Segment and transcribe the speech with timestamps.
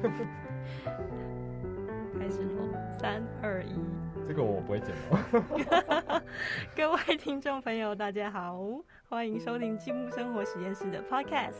[0.00, 0.08] 开
[2.30, 2.66] 始喽，
[2.98, 3.74] 三二一。
[4.24, 6.22] 这个我不会剪哦。
[6.74, 8.58] 各位听众朋友，大家好，
[9.10, 11.56] 欢迎收听积木生活实验室的 Podcast，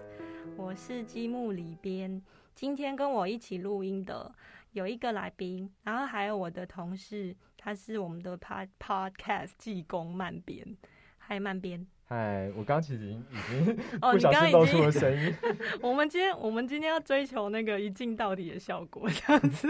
[0.56, 2.22] 我是积木里边。
[2.54, 4.34] 今天跟我一起录音的
[4.72, 10.78] 有一个来宾，然后还有我的同事，他是我们的 Pod Podcast 技工慢边，
[11.18, 11.86] 嗨慢边。
[12.12, 15.32] 嗨，我刚其实已经已经哦，不你小心露出刚刚已经了声音。
[15.80, 19.68] 我们今天我们今天要追求那个一镜到底的效果，这样子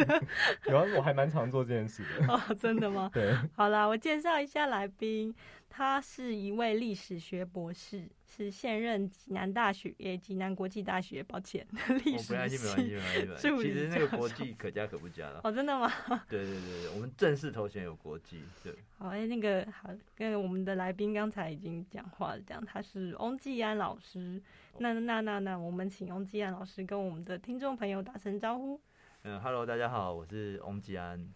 [0.66, 2.32] 有啊，我还蛮常做这件事的。
[2.32, 3.10] 哦，真的吗？
[3.12, 5.34] 对，好啦，我介绍一下来宾，
[5.72, 11.64] 他是一位历史学博士，是现任济南大学诶济南国际大学，抱歉，
[12.04, 12.66] 历史系，没关系，系。
[12.66, 13.62] 没关系没关系。
[13.62, 15.40] 其实那个国际可加可不加了。
[15.44, 15.88] 哦，真的吗？
[16.28, 24.42] 对对对对，我们正式头衔有国际，对，好，哎、那个好，跟我们的来宾刚才已经讲话了，这样他是翁继安老师。
[24.78, 28.80] 那那那那，我们请翁继安老师跟我们的听众朋友打声招呼。
[29.22, 31.32] 嗯，Hello，大家好，我是翁继安，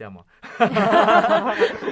[0.00, 0.22] 这样吗？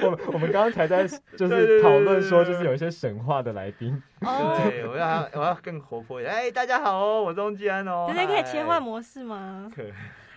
[0.01, 1.05] 我们我们刚刚才在
[1.37, 4.01] 就是讨论说，就是有一些神话的来宾。
[4.21, 6.33] 哦，对， 我要我要更活泼一点。
[6.33, 8.07] 哎，大家好哦，我是翁吉安哦。
[8.09, 8.81] 大家可以切换。
[8.81, 9.71] 模式吗？
[9.75, 9.93] 可以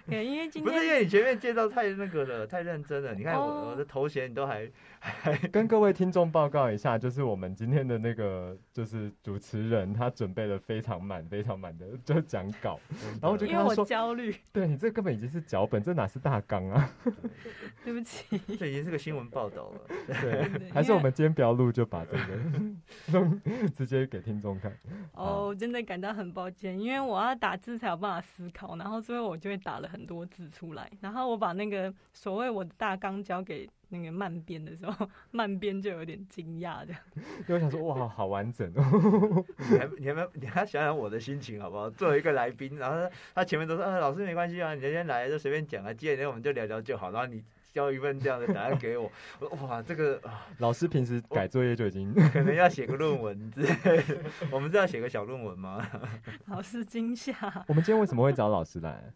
[0.08, 3.14] 对，因为今天不是因为你前面介绍太那个了，太认真了。
[3.14, 12.78] 你看哦我我的头衔你都还还跟各位听众报告一下，就是我们今天的那个就是主持人，他准备了非常满、非常满的就讲稿。
[13.20, 16.90] 然后我就因为我跟他说焦虑，对你这根本已经是脚本，这哪是大纲啊？
[17.84, 18.38] 对不起。
[18.58, 19.80] 这已经是个新闻报道了。
[20.20, 22.18] 对 对，还是我们今天不要录，就把这个
[23.12, 23.40] 弄
[23.74, 24.72] 直接给听众看。
[25.14, 37.00] 哦，真的感到很抱歉，因为我要打字才有办法思考，然后最后我就会打了很多字出来，然后我把那个所谓我的大纲交给那个慢编的时候， 慢编就有点惊讶这样。
[37.16, 39.44] 因为我想说，哇，好完整哦。
[39.70, 41.90] 你还你还没你还想想我的心情好不好？
[41.90, 47.10] 作为一个来宾，然后他他前面都说，啊，老师没关系啊，你今天来就随便讲啊，今天我们就聊聊就好。
[47.10, 49.10] 然后你交一份这样的答案给我，
[49.40, 54.18] 我 说哇，这个啊老师平时改作业就已经可能要写个论文之类的。
[54.50, 55.86] 我们是要写个小论文吗？
[56.46, 57.32] 老师惊吓。
[57.68, 59.12] 我们今天为什么会找老师来？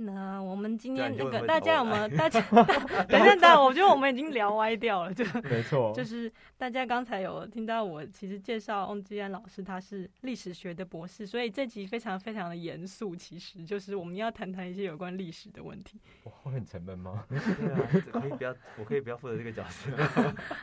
[0.00, 2.08] 那我们今天那个大家有没有？
[2.16, 2.40] 大家
[3.08, 15.98] 等一下，等，我觉得我们已经聊歪掉了，就没错， 就是大家刚才有听到我其实介绍翁志安老师，他是历史学的博士，所以这集非常非常的严肃，其实就是我们要谈谈一些有关历史的问题。
[16.22, 17.24] 我会很沉闷吗？
[17.28, 17.38] 对
[17.72, 19.90] 啊，这可以不要，我可以不要负责这个角色。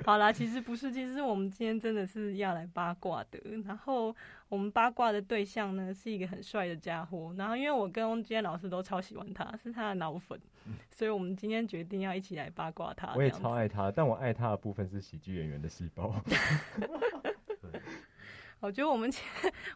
[0.05, 3.39] 好啦，其实不是，其实我们今天真的是要来八卦的。
[3.65, 4.15] 然后
[4.47, 10.39] 我们八卦的对象呢是一个很帅的家伙，然后因为我跟今天老师都超喜欢他，是他的脑粉，
[10.91, 13.13] 所以我们今天决定要一起来八卦他。
[13.15, 16.13] 我也超爱他，但我爱他的部分是喜剧演员的细胞。
[18.61, 19.23] 我觉得我们前，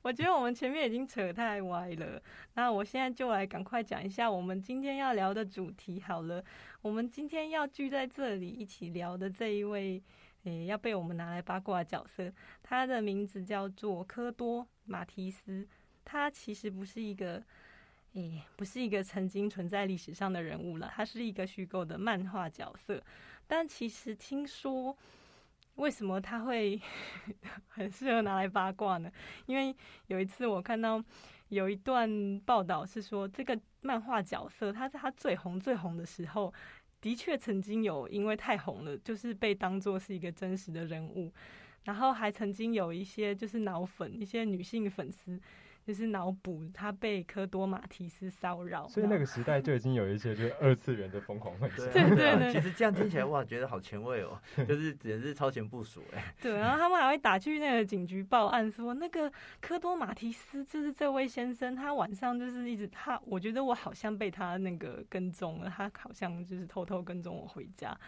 [0.01, 2.19] 我觉得我们前面已经扯太歪了。
[2.55, 6.43] 那我现在就来赶快讲一下我们今天要聊的主题好了。
[6.81, 10.01] 我们今天要聚在这里一起聊的这一位，
[10.43, 12.31] 诶、要被我们拿来八卦的角色，
[12.63, 15.67] 他的名字叫做科多马提斯。
[16.05, 17.43] 他其实不是一个，
[18.13, 23.03] 诶、不是一个曾经存在历史上的人物了，他是一个虚构的漫画角色。
[23.47, 24.97] 但其实听说。
[25.75, 26.77] 为什么他会
[27.69, 29.09] 很适合拿来八卦呢？
[29.45, 29.73] 因为
[30.07, 31.01] 有一次我看到
[31.47, 36.53] 有一段报道是说，这个漫画角色他在他最红最红的时候，
[37.01, 41.31] 的确曾经有因为太红了，就是被当作是一个真实的人物，
[41.85, 45.39] 然后还曾经有一些就是脑粉，一些女性粉丝。
[45.89, 51.79] 就是脑补他被科多马提斯骚扰，所以那个时代就已经有一些就是二次元的疯狂幻想。
[51.91, 56.31] 对对啊对其实这样听起来哇，觉得好前卫哦， 就是简直是超前部署哎。
[56.39, 67.99] 对，然后他们还会打去那个警局报案，说那个科多马提斯就是这位先生，他晚上就是一直他，我觉得我好像被他那个跟踪了，他好像就是偷偷跟踪我回家，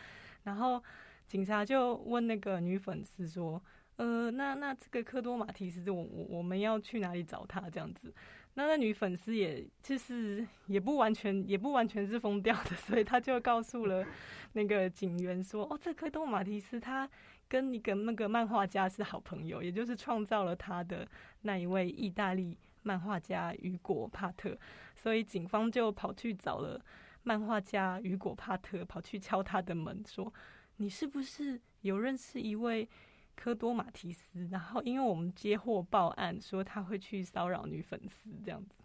[0.43, 0.79] 然后
[1.25, 3.59] 警察就问那个女粉丝说。
[3.97, 7.69] 呃，那那这个科多马提斯，我我我们要去哪里找他？
[7.69, 8.13] 这样子，
[8.55, 14.05] 那那女粉丝也就是也不完全也不完全是疯掉的， 所以他就告诉了
[14.53, 17.07] 那个警员说，哦，这科多马提斯他
[17.47, 21.07] 跟一个那个漫画家是好朋友，也就是创造了他的
[21.41, 24.57] 那一位意大利漫画家雨果帕特，
[24.95, 26.83] 所以警方就跑去找了
[27.23, 30.33] 漫画家雨果帕特，跑去敲他的门，说
[30.77, 32.89] 你是不是有认识一位
[33.35, 34.47] 科多马提斯？
[34.51, 38.75] 然后因为我们接获报案说他会去骚扰女粉丝，这样子，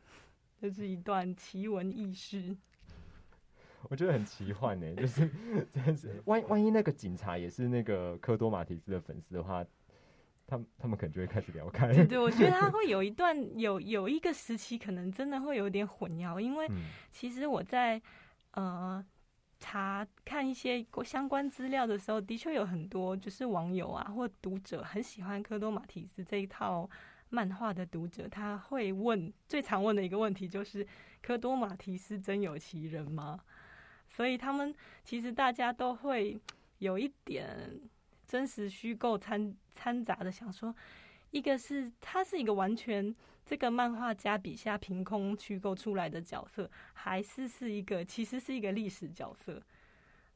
[0.61, 2.57] 这是一段奇闻异事。
[3.89, 5.31] 我觉得很奇幻呢，就是
[5.71, 9.65] 真是万万一那个警察也是那个科多马提斯的粉丝的话，
[10.47, 11.93] 他们他们可能就会开始聊开。
[11.93, 18.01] 对 对，我觉得他会有一段有有一个时期，可能真的会有点混淆，因为嗯其实我在
[18.53, 19.05] 呃
[19.59, 26.89] 查看一些相关资料的时候，的确有很多就是网友啊或读者很喜欢科多马提斯这一套
[27.31, 30.87] 漫画的读者，他会问最常问的一个问题就是：
[31.23, 33.41] 科多马提斯真有其人吗？
[34.09, 36.39] 所以他们其实大家都会
[36.79, 37.81] 有一点
[38.27, 40.75] 真实虚构掺掺杂的想说，
[41.31, 43.15] 一个是他是一个完全
[43.47, 49.63] 这个漫画家笔下凭空虚构出来的角色，还是是一个其实是一个历史角色。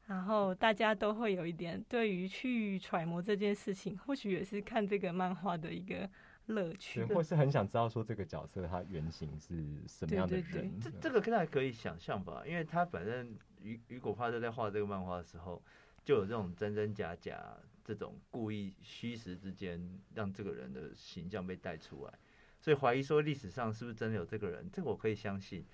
[0.07, 6.09] 然后大家都会有一点对于去揣摩这件事情，或许也是看这个漫画的一个
[6.47, 7.03] 乐趣，。
[7.05, 9.55] 或是很想知道说这个角色他原型是
[9.87, 10.79] 什么样的对对对人。
[10.79, 15.61] 这这个大家可以想象吧，因为他反正雨雨果帕特在画这个漫画的时候，
[16.03, 22.13] 就有这种真真假假，这种故意虚实之间让这个人的形象被带出来，
[22.61, 25.65] 所以怀疑说历史上是不是真的有这个人，这个我可以相信。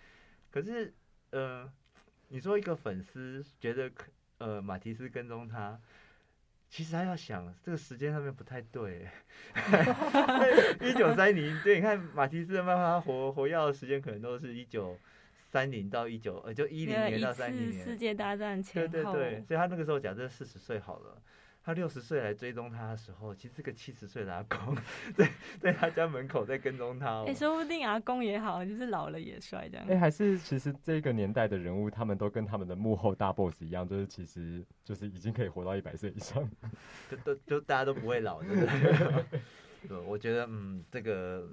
[0.50, 0.92] 可是，
[1.30, 1.72] 呃，
[2.30, 4.08] 你说一个粉丝觉得可
[4.40, 5.80] 呃马提斯跟踪他。
[6.70, 9.08] 其实他要想这个时间上面不太对，
[10.84, 15.00] 一九三零，对，你看马提斯的漫画，他活活跃的时间可能都是一九
[15.50, 21.22] 三零到一九，呃，就一零年到三零年世年，界大战前后，对对对，所以他那个时候假设四十岁好了，
[21.68, 24.74] 他六十岁来追踪他的时候，其实这个七十岁的阿公
[25.14, 25.30] 在
[25.60, 29.86] 在他家门口在跟踪他、哦哎、，说不定阿公也好，就是老了也帅这样。
[29.90, 36.50] 哎、还是其实这个年代的人物，他们都跟他们的幕后大 boss 一样，就是其实就是已经可以活到一百岁以上。
[37.12, 39.42] 就都就大家都不会老，对不对？
[39.90, 41.50] 对，我觉得嗯，这个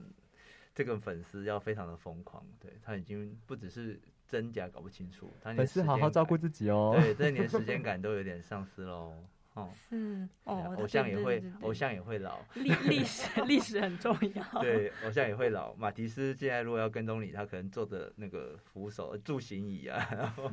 [0.73, 6.97] 这个粉丝要非常的疯狂，对他已经不只是真假搞不清楚，粉丝好好照顾自己哦。
[6.97, 9.13] 对，这年时间感都有点丧失喽。
[9.55, 14.45] 哦，是哦，偶像也会偶像也会老，历历史历史很重要。
[14.61, 15.73] 对，偶像也会老。
[15.75, 20.51] 马蒂斯现在如果要跟踪你，他可能坐着那个扶手助行椅啊，然后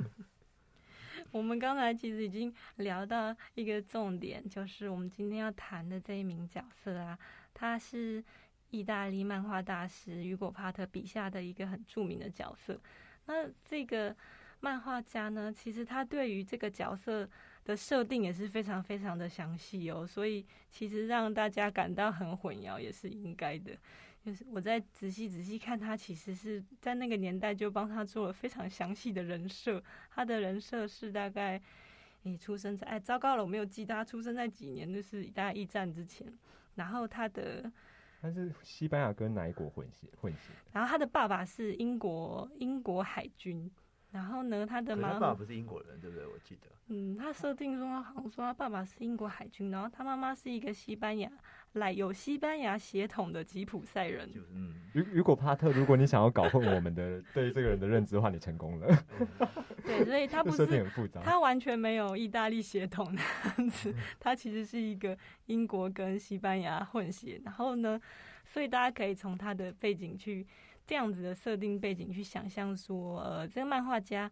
[1.31, 7.18] 我们刚才其实已经聊到一个重点，就是我们今天要谈的这一名角色啊，
[7.56, 8.24] 他是
[8.69, 12.80] 意大利漫画大师雨果·帕特笔下的一个很著名的角色。
[13.25, 14.15] 那这个
[14.59, 17.27] 漫画家呢，其实他对于这个角色
[17.63, 23.71] 的设定也是非常非常的详细哦，所以其实让大家感到很混淆也是应该的。
[24.23, 29.83] 就是我在仔细仔细看他，其实是在那个年代就帮他做了非常详细的人设。
[30.11, 31.59] 他的人设是大概，
[32.23, 36.31] 诶、出生在哎，糟糕了，我没有记他出生在几年，就是大概一战之前。
[36.75, 37.71] 然后他的，
[38.21, 40.53] 他是西班牙跟哪一国混血混血？
[40.71, 43.71] 然后他的爸爸是英国英国海军。
[44.11, 46.25] 然后呢，他的妈妈，爸爸不是英国人，对不对？
[46.25, 46.67] 我记得。
[46.87, 51.31] 嗯，他设定说好像说他爸爸是英国海军，然后他妈妈是一个西班牙
[51.73, 54.27] 来有西班牙血统的吉普赛人。
[54.33, 59.05] 就是嗯，雨雨 果帕特，如果你想要搞混我们的对这个人的认知的话，你成功了。
[59.85, 61.21] 对，所以他不 设定是很复杂。
[61.23, 67.39] 他完全没有意大利血统那样子，他其实是一个英国跟西班牙混血。
[67.45, 67.97] 然后呢，
[68.43, 70.45] 所以大家可以从他的背景去
[70.86, 74.31] 这样子的设定背景去想象说，呃，这个漫画家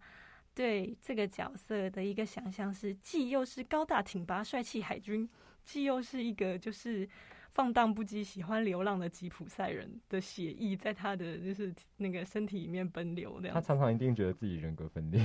[0.53, 5.29] 对这个角色的一个想象是，既又是高大挺拔帅气海军，
[5.63, 7.07] 既又是一个就是。
[7.51, 13.55] 放荡不羁、喜欢流浪的吉普赛人的血液在他的就是那个身体里面奔流，这样。
[13.55, 15.19] 他常常一定觉得自己人格分裂。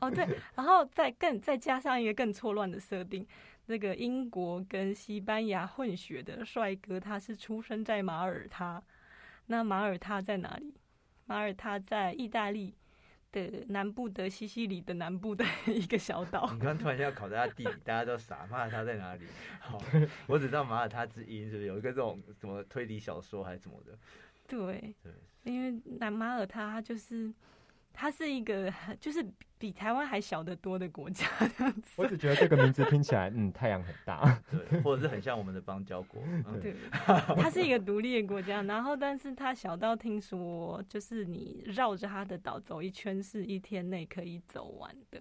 [0.00, 3.24] 哦，对，然后再更再加上一个更错乱的设定，
[3.66, 8.82] 那个英国跟西班牙混血的帅哥，他是出生在马耳他。
[9.50, 10.72] 那马耳他在哪里？
[11.26, 12.72] 马耳他在意大利
[13.32, 16.60] 的南部的西西里的南部的 一个小岛你。
[16.60, 19.26] 刚突然间要考大家地理，大家都傻，马耳他在哪里？
[19.58, 19.82] 好，
[20.28, 23.98] 我只知道马耳他之音是不是有一个这种什么推理小说还是什么的？
[24.46, 27.32] 对对，因为南马耳他它就是
[27.92, 29.24] 它是一个很就是
[29.58, 31.92] 比台湾还小得多的国家这样子。
[32.00, 34.40] 我只觉得这个名字听起来，嗯，太阳很大。
[34.50, 36.22] 对，或者是很像我们的邦交国。
[36.24, 36.74] 嗯，对，
[37.36, 45.20] 它是一个独立的国家，然后但是它小到听说，就是你绕着它的岛走一圈是一天内可以走完的。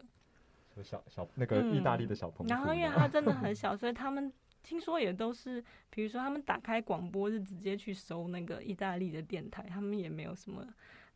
[0.74, 2.56] 说小小那个意大利的小朋友。
[2.56, 4.32] 然后因为它真的很 小，所以他们
[4.64, 10.66] 听说也都是，比如说他们打开广播是直接去收那个意大利的电台，他们也没有什么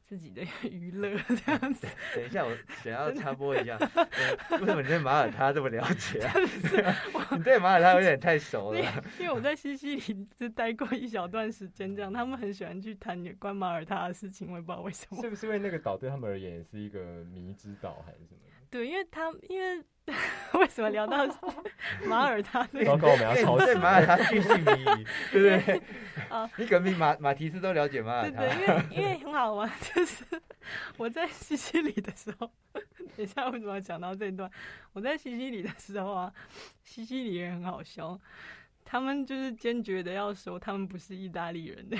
[0.03, 1.87] 自己的娱乐 这样子。
[2.13, 2.51] 等一下，我
[2.83, 3.77] 想要插播一下，
[4.49, 6.33] 呃为什么你对马耳他这么了解啊？
[7.35, 8.79] 你对马耳他有点太熟了。
[9.17, 15.21] 因为我在西西里就待过一小段时间，这样他们很喜欢去谈有关马耳他的事情，我也不知道为什么。
[15.21, 18.39] 是不是因为那个岛对他们而言也是一个迷之岛，还是什么？
[18.73, 19.77] 对，因为他因为
[20.53, 21.27] 为什么聊到
[22.09, 22.85] 马耳他那个？
[22.85, 25.81] 糟糕，我们要马耳他巨细靡遗，对不对？
[26.27, 28.41] 啊， 你可能比马马提斯都了解马耳他。
[28.41, 30.25] 对对，因为因为 很好玩，就是
[30.97, 32.83] 我在西西里的时候，等
[33.17, 34.49] 一下为什么要讲到这一段？
[34.93, 36.33] 我在西西里的时候啊，
[36.83, 38.19] 西西里人很好笑，
[38.83, 41.97] 他们就是坚决的要说他们不是意大利人的，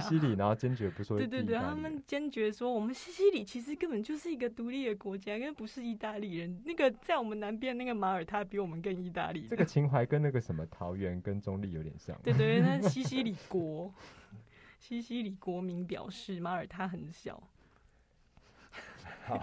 [0.00, 6.62] 西里，然后坚决不说对对对，他们坚决说我们西西里其实根本就是一个独立的国家，因为不是意大利人。
[6.64, 9.48] 那个在我们南边那个马耳他比我们更意大利的。
[9.48, 12.18] 这个情怀跟那个什么桃园跟中立有点像。
[12.22, 13.92] 对对，那西西里 国，
[14.78, 17.42] 西西里国民表示马耳他很小。
[19.26, 19.42] 好，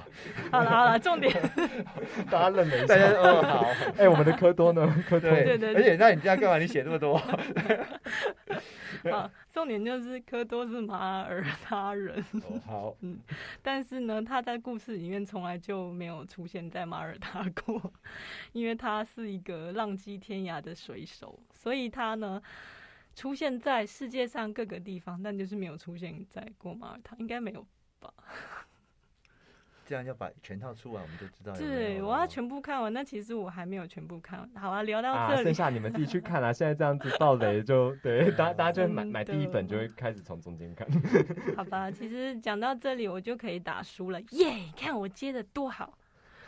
[0.52, 1.34] 好了好了，重点
[2.30, 3.18] 大家愣了一大家下。
[3.18, 3.66] 哦好，
[3.98, 4.86] 哎，我们的科多呢？
[5.10, 6.58] 科多对对对而且那你这样干嘛？
[6.60, 7.20] 你写那么多？
[9.12, 12.96] 啊，重点就是科多是马尔他人，哦好，
[13.64, 17.92] 但是呢，他在故事里面从来就没有出现在马尔他过，
[18.52, 22.40] 因为他是一个浪迹天涯的水手，所以他呢
[23.16, 27.66] 出现在世界上各个地方，但就是没有出现在过马耳他，应该没有
[28.00, 28.14] 吧？
[29.92, 34.50] 这样要把全套出完，我们就知道有有对，我要全部看完，那其实我还没有全部看完。
[34.56, 36.54] 好啊，聊到啊，这里，剩下你们自己去看啊！
[36.54, 40.88] 现在这样子爆雷就 对，大家大家就会买买第一本，就会开始从中间看。
[41.58, 44.72] 好吧，其实讲到这里，我就可以打输了，耶！
[44.78, 45.98] 看我接的多好。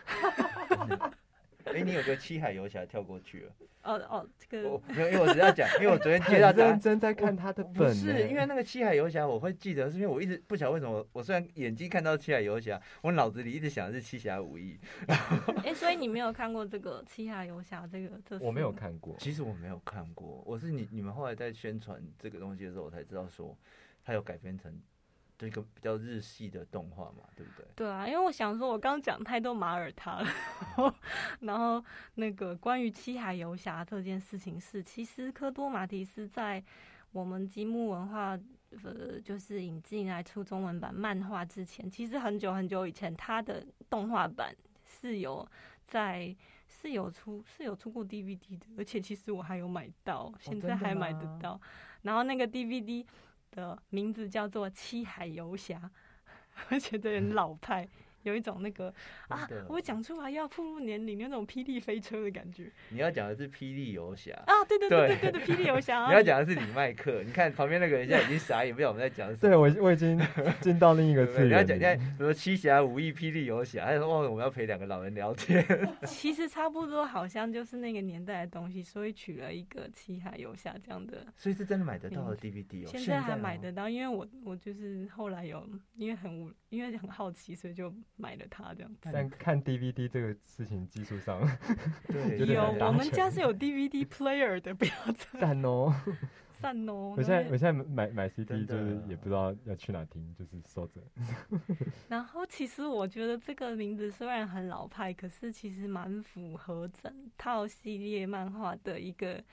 [1.65, 3.51] 哎，你有个七海游侠跳过去了。
[3.83, 14.79] 哦哦，这我个没有，因为我只要讲，因为我昨天 接到认真在看他的不本呢，是因为那个七海游侠，我会记得，是因为我一直不晓得为什么，我虽然眼睛看到七海游侠，我脑子里一直想的是七侠五义。
[15.65, 18.37] 哎、所以你没有看过这个《七海游侠》这个这？
[18.39, 18.73] 我没有。
[18.73, 19.15] 看过。
[19.19, 23.55] 其实我没有看过，我是你你们后来在宣传这个东西的时候，我才知道说
[24.03, 24.77] 他有改编成
[25.43, 27.65] 这个比较日系的动画嘛，对不对？
[27.75, 30.21] 对啊，因为我想说，我刚刚讲太多马耳他
[30.77, 30.95] 了，
[31.41, 31.83] 然后
[32.15, 36.63] 那个关于七海游侠这件事情是，其实科多马提斯在
[37.11, 38.39] 我们积木文化
[38.83, 45.45] 呃就是引进来出中文版漫画之前，其实很久很久以前，他的动画版是有
[45.85, 46.33] 在
[46.67, 51.61] 是有出是有出过 DVD 的，而且其实我还有买到，现在还买得吗到。
[52.01, 53.05] 然后那个 DVD
[53.53, 55.77] 的名字叫做《七海游侠》，
[56.69, 57.87] 而且这人老派，
[58.23, 58.93] 有一种那个
[59.27, 64.33] 啊，我讲出来要步入年龄那种霹雳飞车的感觉你要讲的是霹雳游侠。
[64.45, 64.53] 啊！
[64.67, 69.39] 对对对对对霹雳游侠啊，你要讲的是李麦克，你看旁边那个人现在已经傻眼，不知道我们在讲什么。
[69.39, 70.19] 对我我已经
[70.61, 71.63] 进到另一个次元你要。
[71.63, 75.65] 讲现在什么七侠五义、霹雳游侠，还说哦，我们要陪两个老人聊天。
[76.05, 81.25] 其实差不多，好像就是那个年代的东西，所以取了一个七海游侠这样的。
[81.35, 88.91] 所以是真的买得到的 DVD 哦，现在还买哦得到，因为我我就是后来有，因为很无，因为很好奇，所以就买了它这样。
[88.99, 91.39] 但看 DVD 这个事情技术上
[92.09, 95.93] 对，有我们家是有 DVD player 的，不要这样赞哦！
[96.59, 97.13] 散哦。
[97.15, 100.99] 我现在对我现在买买 CD 就是也不知道要去哪听，就是收着。
[102.09, 109.43] 然后其实我觉得这个名字虽然很老派，可是其实蛮符合整套系列漫画的一个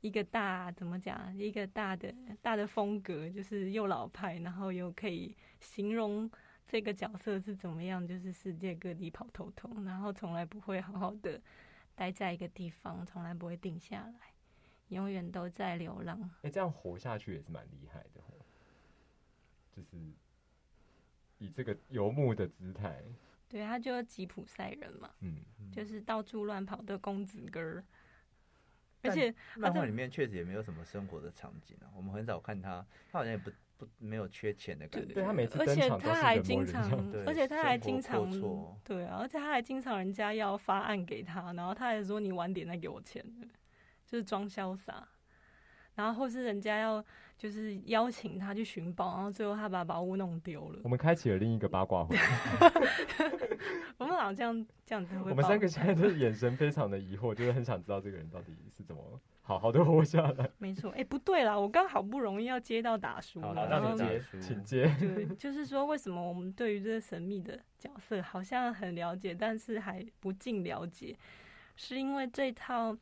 [0.00, 6.30] 一个大怎么讲，一个大的大的风格，就是又老派，然后又可以形容
[6.68, 11.40] 这个角色是怎么样，就是世界各地跑透透，然后从来不会好好的
[11.94, 14.34] 待在一个地方，从来不会定下来，
[14.88, 16.30] 永远都在流浪。
[16.42, 18.44] 哎、这样活下去也是蛮厉害的哦，
[19.74, 19.96] 就是
[21.38, 23.02] 以这个游牧的姿态，
[23.48, 25.40] 对，他就是吉普赛人嘛，嗯，
[25.72, 27.82] 就是到处乱跑的公子哥儿，
[29.02, 35.14] 而且漫画这里面确实也没有什么生活的场景啊，我们很少看他，他好像也不不没有缺钱的感觉。
[35.14, 38.28] 对他每次而且他还经常而且他还经常
[38.84, 43.24] 对啊，而且他还经常人家要发案给他，然后他还说你晚点再给我钱，
[44.04, 45.08] 就是装潇洒。
[45.94, 47.04] 然后或是人家要
[47.36, 50.88] 就是邀请他去寻宝，然后最后他把宝物弄丢了我。
[50.88, 52.16] 们开启了另一个八卦会，
[53.98, 60.50] 我们老这样这样子会我们三个现在就是眼神非常的疑惑，就是很想知道这个人到底是怎么好好的活下来。
[60.58, 64.94] 没错，哎、不对啦，我刚好不容易要接到打书好了，那然后就接书请接。
[65.00, 71.16] 对，就是说，为什么我们对于这个神秘的角色好像很了解，但是还不尽了解？
[71.76, 72.94] 是因为这套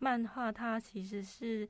[0.00, 1.68] 漫画它其实是，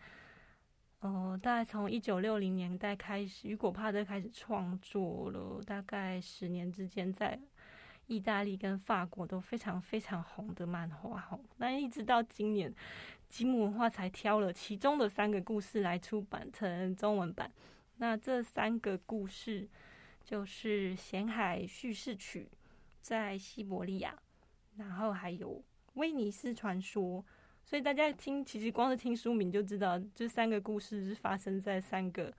[1.00, 7.38] 呃，大概从一九六零年代开始，雨果帕特开始创作了，大概十年之间，在
[8.06, 11.38] 意大利跟法国都非常非常红的漫画哈。
[11.58, 12.72] 那一直到今年，
[13.32, 17.50] 吉姆文化才挑了其中的三个故事来出版成中文版。
[17.96, 19.66] 那这三个故事
[20.22, 22.40] 就是《咸海叙事曲》、
[23.00, 24.14] 《在西伯利亚，
[24.76, 27.24] 然后还有威尼斯传说。
[27.64, 32.30] 所以大家听，其实光是听书名就知道，这三个故事是发生在三个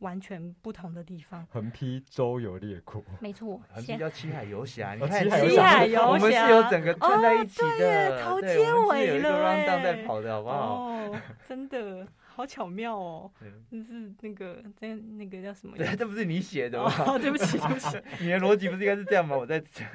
[0.00, 1.46] 完全不同的地方。
[1.50, 10.74] 横批周游列国，没错， 横批叫七海游侠，你哦看七海游西海游侠我们是有整个串在一起哦对头对接我们是有在跑的好不好？
[10.84, 15.76] 哦，真的好巧妙哦，对就是那个在那个叫什么？
[15.76, 16.92] 对，这不是你写的吗？
[17.06, 18.02] 哦，对不起，对不起。
[18.20, 19.36] 你的逻辑不是应该是这样吗？
[19.36, 19.88] 我在讲。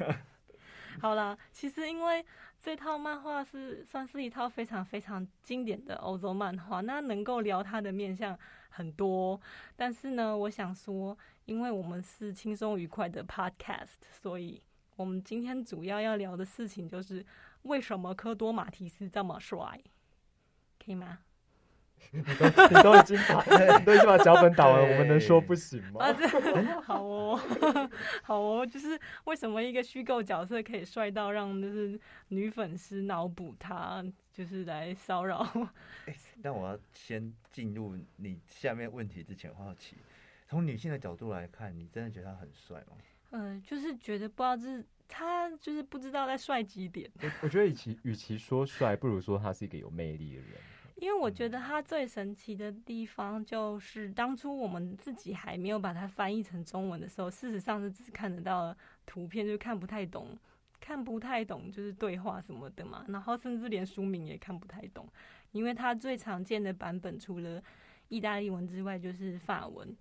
[1.00, 2.24] 好啦，其实因为
[2.60, 8.38] 这套漫画是算是一套非常非常经典的欧洲漫画，那能够聊它的面向
[8.72, 9.40] 很多。
[9.76, 14.60] 但是呢，我想说，因为我们是轻松愉快的 podcast，所以
[14.96, 17.24] 我们今天主要要聊的事情就是
[17.64, 19.80] 为什么科多马提斯这么帅，
[20.84, 21.20] 可以吗？
[22.12, 26.04] 你都你都已经把你都已经把脚本打完我们能说不行吗？
[26.04, 26.28] 啊，这
[26.82, 27.40] 好哦，
[28.24, 31.98] 好哦，就是为什么一个虚构角色可以帅到让就是
[32.30, 35.46] 女粉丝脑补他，就是来骚扰。
[36.42, 39.96] 但我要先进入你下面问题之前，我好奇，
[40.48, 42.98] 从女性的角度来看，你真的觉得他很帅吗？
[43.32, 50.52] 嗯、就是觉得不知道这是他就是不知道在帅几点，我我觉得与其与其说帅，不如说他是一个有魅力的人。
[50.96, 60.38] 因为我觉得他最神奇的地方就是当初我们自己还没有把它翻译成中文的时候，事实上是只看得到图片，就看不太懂，
[60.82, 65.08] 看不太懂就是对话什么的嘛，然后甚至连书名也看不太懂，
[65.52, 67.62] 因为它最常见的版本除了
[68.10, 69.96] 意大利文之外就是法文，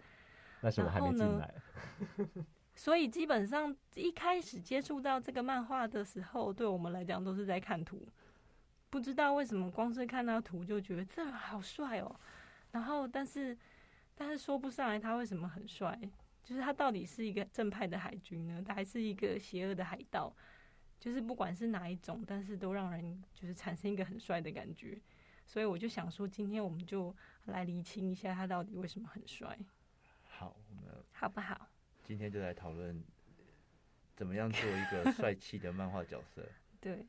[0.63, 2.25] 那是我还没进然后呢来，
[2.75, 8.09] 所以基本上一开始接触到这个漫画的时候，对我们来讲都是在看图，
[8.89, 12.17] 不知道为什么光是看到图就觉得这好帅哦，
[12.73, 13.57] 然后但是
[14.15, 16.01] 但是说不上来他为什么很帅，
[16.43, 20.35] 就是他到底是一个正派的海军呢，他还是一个邪恶的海盗？
[21.01, 25.01] 就是不管是哪一种，但是都让人就是产生一个很帅的感觉，
[25.47, 27.17] 所以我就想说，今天我们就
[27.47, 29.59] 来厘清一下他到底为什么很帅，
[30.23, 31.69] 好，我们好不好？
[32.05, 33.03] 今天就来讨论
[34.15, 36.47] 怎么样做一个帅气的漫画角色。
[36.81, 37.07] 对，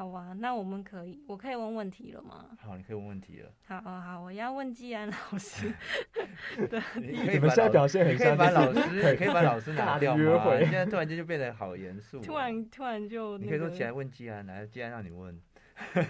[0.00, 2.56] 好啊，那我们可以，我可以问问题了吗？
[2.58, 3.52] 好，你可以问问题了。
[3.66, 5.70] 好好好，我要问季安老师。
[6.70, 10.58] 对你们现在表现很你可以把像就是老师， 你可以把老师拿掉吗？
[10.60, 12.22] 现在突然间就变得好严肃哦。
[12.24, 15.38] 突然突然就那个你可以说起来问季安，来，季安让你问，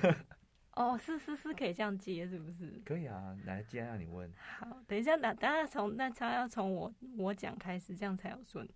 [0.77, 2.81] 哦，是是是可以这样接是不是？
[2.85, 4.33] 可以啊，来，季安让你问。
[4.61, 8.69] 好，等一下，等等下从那他要从我我讲开始，这样才有顺。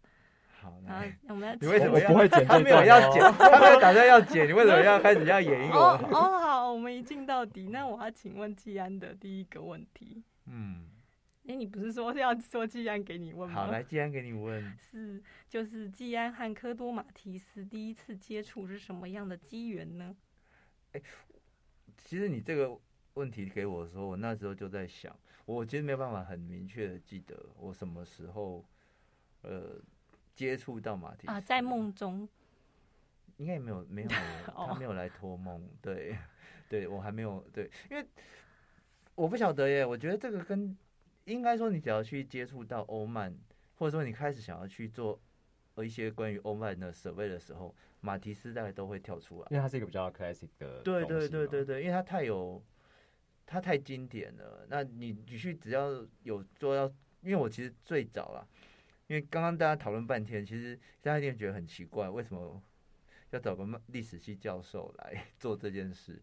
[0.65, 6.09] 好，那，我们要你为什么要我不会剪他没有要剪，他没有打算要剪，你为什么要开始要演一个哦好？
[6.09, 10.25] 哦好，我们一镜到底，那我要请问季安的第一个问题。
[10.47, 10.89] 嗯，
[11.47, 13.67] 哎，你不是说要说季安给你问吗？
[13.67, 14.75] 好，来，季安给你问。
[14.79, 20.17] 是就是季安和科多马提斯第一次接触是什么样的机缘呢？
[21.99, 22.79] 其实你这个
[23.15, 28.65] 问题给我的时候，我那时候就在想，我其实没有办法很明确的记得我什么时候，
[29.43, 29.81] 呃，
[30.35, 32.29] 接触到马蹄啊，在梦中
[33.37, 34.09] 应该也没有没有，
[34.55, 36.17] 哦他没有来托梦，对，
[36.69, 38.07] 对我还没有对，因为
[39.15, 40.77] 我不晓得耶，我觉得这个跟
[41.25, 43.35] 应该说你只要去接触到欧曼，
[43.77, 45.21] 或者说你开始想要去做
[45.75, 49.49] 呃一些关于欧曼的 survey 的时候，马蹄斯大概都会跳出来。
[49.51, 52.63] 因为它是一个比较 classic 的对对对对对，因为它太有，
[53.47, 54.67] 它太经典了。
[54.69, 56.93] 那你你去只要有做到，
[57.23, 58.47] 因为我其实最早啦，
[59.07, 62.63] 因为刚刚大家讨论半天，其实大家一定觉得很奇怪，为什么
[63.31, 66.21] 要找个漫历史系教授来 做这件事？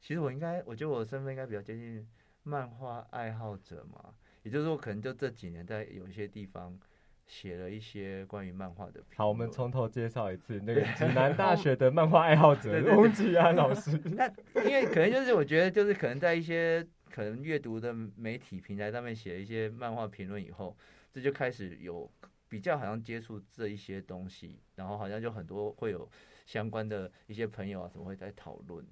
[0.00, 2.06] 其实我应该，我觉得我的身份应该比较接近
[2.44, 6.78] 漫画爱好者嘛，也就是说，可能就这几年在有一些地方
[7.26, 9.02] 写了一些关于漫画的。
[9.16, 14.00] 好，我们从头介绍一次那个 济南大学的漫画爱好者 翁吉安老师。
[14.04, 14.26] 那
[14.64, 20.74] 因为可能就是我觉得就是可能在一些可能阅读的媒体平台上面写了一些漫画评论以后，
[21.12, 22.10] 这就开始有
[22.48, 26.10] 比较好像接触这一些东西，然后好像就很多会有
[26.46, 28.84] 相关的一些朋友啊什么会在讨论，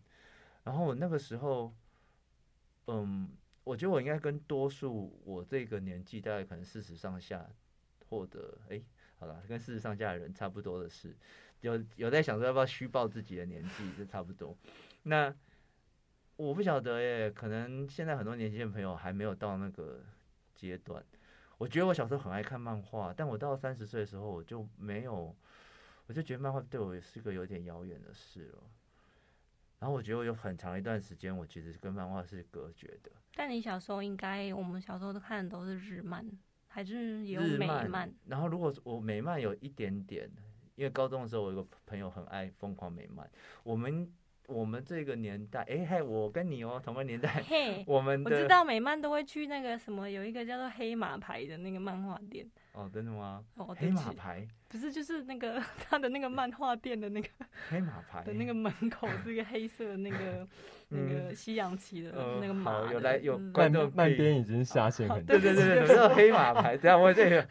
[0.65, 1.75] 然后我那个时候，
[2.87, 3.31] 嗯，
[3.65, 7.49] 我觉得我应该跟多数我这个年纪大概可能四十上下，
[8.09, 8.85] 或者诶，
[9.19, 11.17] 好了，跟四十上下的人差不多的是，
[11.61, 14.57] 有有在想说要不要虚报自己的年纪，就差不多。
[15.03, 15.35] 那
[16.37, 20.05] 我不晓得耶，可能现在很多年轻的朋友还没有到那个
[20.55, 21.05] 阶段。
[21.59, 25.35] 我觉得我小时候很爱看漫画，但我到三十岁的时候，我就没有，
[26.07, 28.63] 我就觉得漫画对我也是个有点遥远的事了。
[29.81, 33.11] 然后我觉得我有很长一段时间，我其实跟漫画是隔绝的。
[33.35, 36.25] 但你小时候应该，我们小时候都看的都是日漫，
[36.69, 38.13] 还是有日美漫？
[38.27, 40.31] 然后如果我美漫有一点点，
[40.75, 43.29] 因为高中的时候我有个朋友很爱疯狂美漫，
[43.63, 44.13] 我们
[44.49, 52.49] 我们这个年代，哎嘿，我跟你哦同个年代，嘿， 我们的我知道美漫都会去那个什么，有一个叫做黑马牌的那个漫画店。
[52.73, 53.45] 哦，真的吗？
[53.57, 57.29] 哦，黑马牌，不是，就是那个他的那个漫画店的那个
[57.69, 60.49] 黑马牌的那个门口是一个黑色的那个
[60.89, 67.47] 那个西洋旗的呃那个马有来有嗯观漫边已经下线很对久，对对对，有这种黑马牌，这样我这个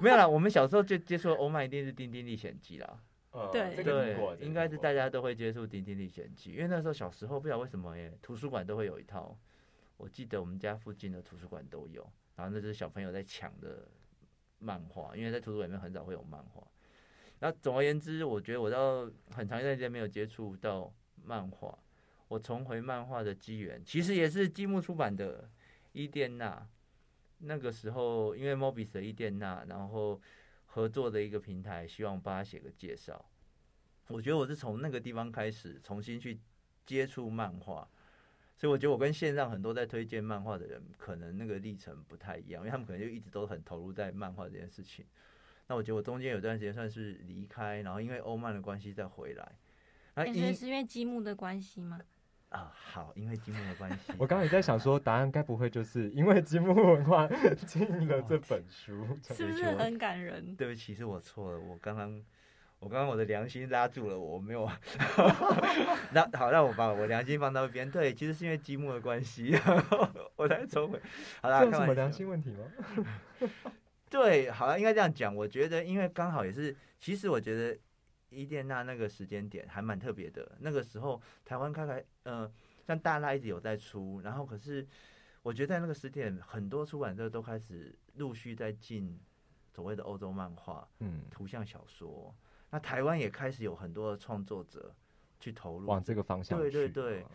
[0.00, 0.28] 没有啦。
[0.28, 2.88] 我们小时候就接触的欧漫一定是《丁丁历险记》啦，
[3.30, 9.38] 呃对这个听过对，应该是大家都会接触《丁丁历险记》，因为那时候小时候不知道为什么耶，图书馆都会有一套，
[9.96, 12.02] 我记得我们家附近的图书馆都有，
[12.36, 13.86] 然后那就是小朋友在抢的
[14.58, 16.66] 漫画，因为在图书馆里面很少会有漫画。
[17.40, 21.78] 那总而言之，我觉得我到很长一段时间没有接触到漫画，
[22.28, 25.42] 我重回漫画的机缘，其实也是积木出版的
[25.92, 26.56] 《伊甸娜》。
[27.40, 30.20] 那个时候，因为 Mobis 的伊甸娜，然后
[30.68, 33.24] 合作的一个平台，希望帮他写个介绍。
[34.06, 36.38] 我觉得我是从那个地方开始重新去
[36.86, 37.86] 接触漫画，
[38.56, 45.04] 所以我觉得我跟线上很多在推荐漫画的人，可能那个历程不太一样，因为他们可能就一直都很投入在漫画这件事情。
[45.66, 49.52] 那我觉得我中间有段时间算是离开，然后因为欧漫的关系再回来。
[50.14, 52.00] 那但因是是因为积木的关系吗？
[52.50, 57.28] 啊好，因为积木的关系，我刚刚也在想说，答案该不会就是因为积木文化
[57.66, 59.06] 进了这本书？
[59.34, 60.54] 是不是很感人？
[60.56, 62.22] 对不起，是我错了，我刚刚。
[62.80, 64.64] 我刚刚我的良心拉住了我，我没有。
[66.14, 67.90] 那好，让我把我良心放到一边。
[67.90, 69.52] 对，其实是因为积木的关系，
[70.36, 70.96] 我才抽回。
[71.42, 73.48] 好啦，这有开玩笑什么良心问题吗？
[74.08, 75.34] 对，好了，应该这样讲。
[75.34, 77.76] 我觉得，因为刚好也是，其实我觉得
[78.30, 80.56] 伊甸娜那个时间点还蛮特别的。
[80.60, 82.50] 那个时候，台湾开开，呃，
[82.86, 84.86] 像大拉一直有在出，然后可是
[85.42, 89.18] 我觉得在那个时点，很多出版社都开始陆续在进
[89.72, 92.34] 所谓的欧洲漫画、嗯，图像小说。
[92.70, 94.94] 那台湾也开始有很多的创作者
[95.40, 97.30] 去投入往这个方向对对对哦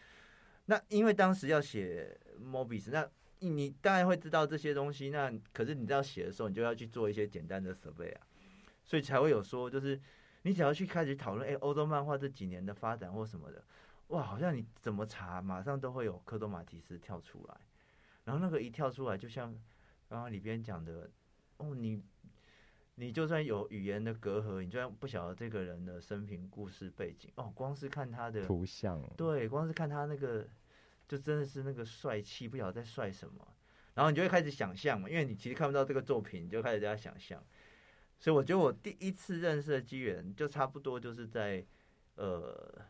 [0.65, 8.21] 那因为当时要写 Mobis，那你你当然会知道这些东西，那可是你在要写的时候，你就要去做一些简单的 survey 啊，
[8.85, 9.99] 所以才会有说，就是
[10.43, 13.63] 你只要去开始讨论，哎、欧洲漫画这几年的发展或什么的，
[14.07, 17.57] 哇，好像你怎么查，马上都会有科多马提斯跳出来，
[18.25, 19.51] 然后那个一跳出来，就像
[20.09, 21.09] 刚刚里边讲的，
[21.57, 22.03] 哦，你
[22.95, 30.45] 你就算有语言的隔阂，你就算不晓得这个人的生平故事背景，哦，光是看他的图像，对，光是看他那个，
[31.07, 33.47] 就真的是那个帅气，不晓得在帅什么，
[33.93, 37.41] 然后你就会开始想象嘛，因为你其实看不到这个作品，你就开始在想象。
[38.23, 41.61] 所以我觉得我第一次认识的机缘，就差不多就是在
[42.15, 42.81] 呃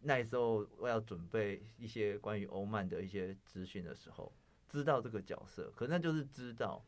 [0.00, 4.32] 那时候我要准备一些关于欧曼的一些资讯的时候，
[4.70, 6.82] 知道这个角色，可那就是知道，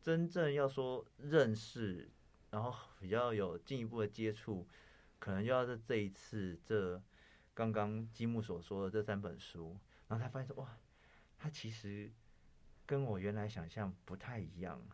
[0.00, 2.10] 真正要说认识，
[2.50, 4.66] 然后比较有进一步的接触，
[5.20, 7.00] 可能就要在这一次这
[7.54, 10.76] 刚刚积木所说的这三本书，然后才发现说哇，
[11.38, 12.10] 他其实
[12.84, 14.84] 跟我原来想象不太一样。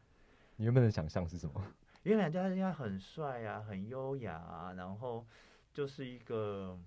[0.56, 1.74] 你原本的想象是什么？
[2.08, 5.26] 原来他应该很帅啊，很优雅啊，然后
[5.74, 6.78] 就是一个，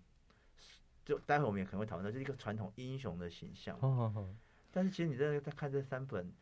[1.05, 3.77] 就待会我们也可能会讨论到，就是一个传统英雄的形象。
[3.81, 4.35] 哦哦哦，
[4.71, 6.33] 但是其实你在在看这三本，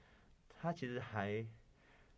[0.48, 1.46] 他其实还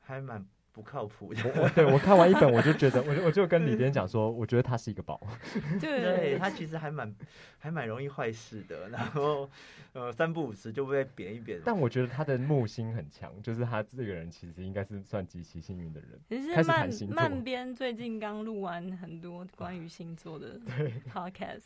[0.01, 1.41] 还蛮不靠谱的。
[1.55, 5.19] 我我对我看完一本，我就觉得，我就我就跟李边讲说，我觉得他是一个宝。
[5.79, 7.13] 对对，他其实还蛮
[7.59, 9.49] 还蛮容易坏事的，然后
[9.93, 11.59] 呃三不五时就被贬一贬。
[11.65, 16.09] 但我觉得他的木星很强，就是他这个人其实应该是算极其幸运的人。
[16.29, 20.59] 其实开始谈漫星座漫边最近刚录完很多关于星座的
[21.13, 21.63] podcast，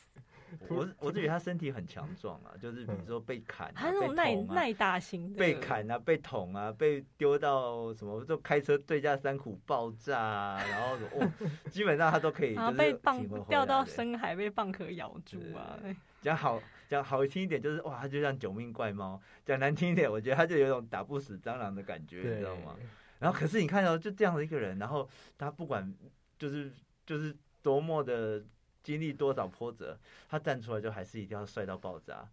[0.70, 11.32] 我我只觉得他身体很强壮啊，就是比如说被砍、啊，他那被种耐耐大型的，被砍啊，被捅啊，被丢到什么，就开车对架山谷爆炸啊，然后哦，
[11.70, 22.76] 基本上他都可以，然后被蚌挺回回掉到深海被蚌壳咬住啊，对讲好讲好听一点，就是哇，他就像九命怪猫；讲难听一点，我觉得他就有一种打不死蟑螂的感觉，你知道吗？
[23.20, 25.92] 然后可是你看到就这样的一个人，然后他不管
[26.38, 26.72] 就是
[27.06, 28.44] 就是多么的
[28.86, 29.98] 经历多少波折，
[30.30, 32.30] 他站出来就还是一定要帅到爆炸。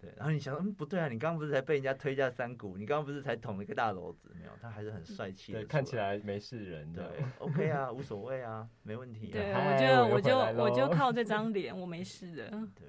[0.00, 7.04] 对，然后你想，嗯，不对啊，你刚刚不是才被人家推下山谷，你刚刚不是才捅了一个大篓子，没有，他还是很帅气的，对，看起来没事人对。
[7.40, 9.32] ，OK 啊，无所谓啊，没问题、啊。
[9.32, 12.48] 对，我觉得我就我就靠这张脸， 我没事的。
[12.76, 12.86] 对，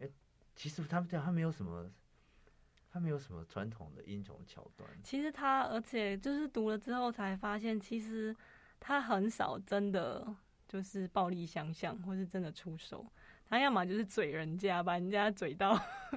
[0.00, 0.10] 哎、
[0.56, 1.88] 其实他们这样，他没有什么，
[2.90, 4.90] 他没有什么传统的英雄桥段。
[5.04, 8.34] 其实他，而且就是读了之后才发现，其实
[8.80, 10.26] 他很少真的
[10.68, 13.04] 就是暴力相向，或是真的出手。
[13.50, 15.74] 他要么就是嘴人家，把人家嘴到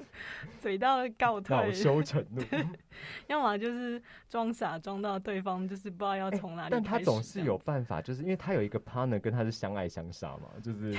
[0.59, 2.43] 嘴到告恼退，羞成怒。
[3.27, 10.93] 要么就是装傻装到对方就是不知道要从哪里但他总是有办法，就是因为他有一个 partner 跟他是相爱相杀嘛，就是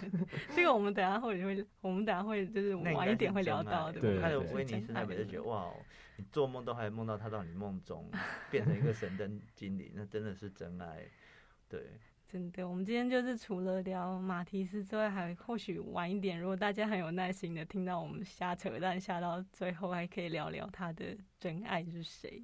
[0.56, 4.22] 这个，我们等一下会会，我们等下会就是晚一点会聊到，对不对对？
[4.22, 5.74] 看了对威尼斯那边就觉得哇哦，
[6.16, 8.10] 你做梦都还梦到他到你梦中，
[8.50, 11.02] 变成一个神灯精灵，那真的是真爱。
[11.68, 11.80] 对，
[12.34, 22.42] 真的，我们今天就是除了聊马提斯之外，还或许晚一点，如果大家很有耐心的听到我们瞎扯淡瞎到最后，还可以聊聊他的真爱是谁。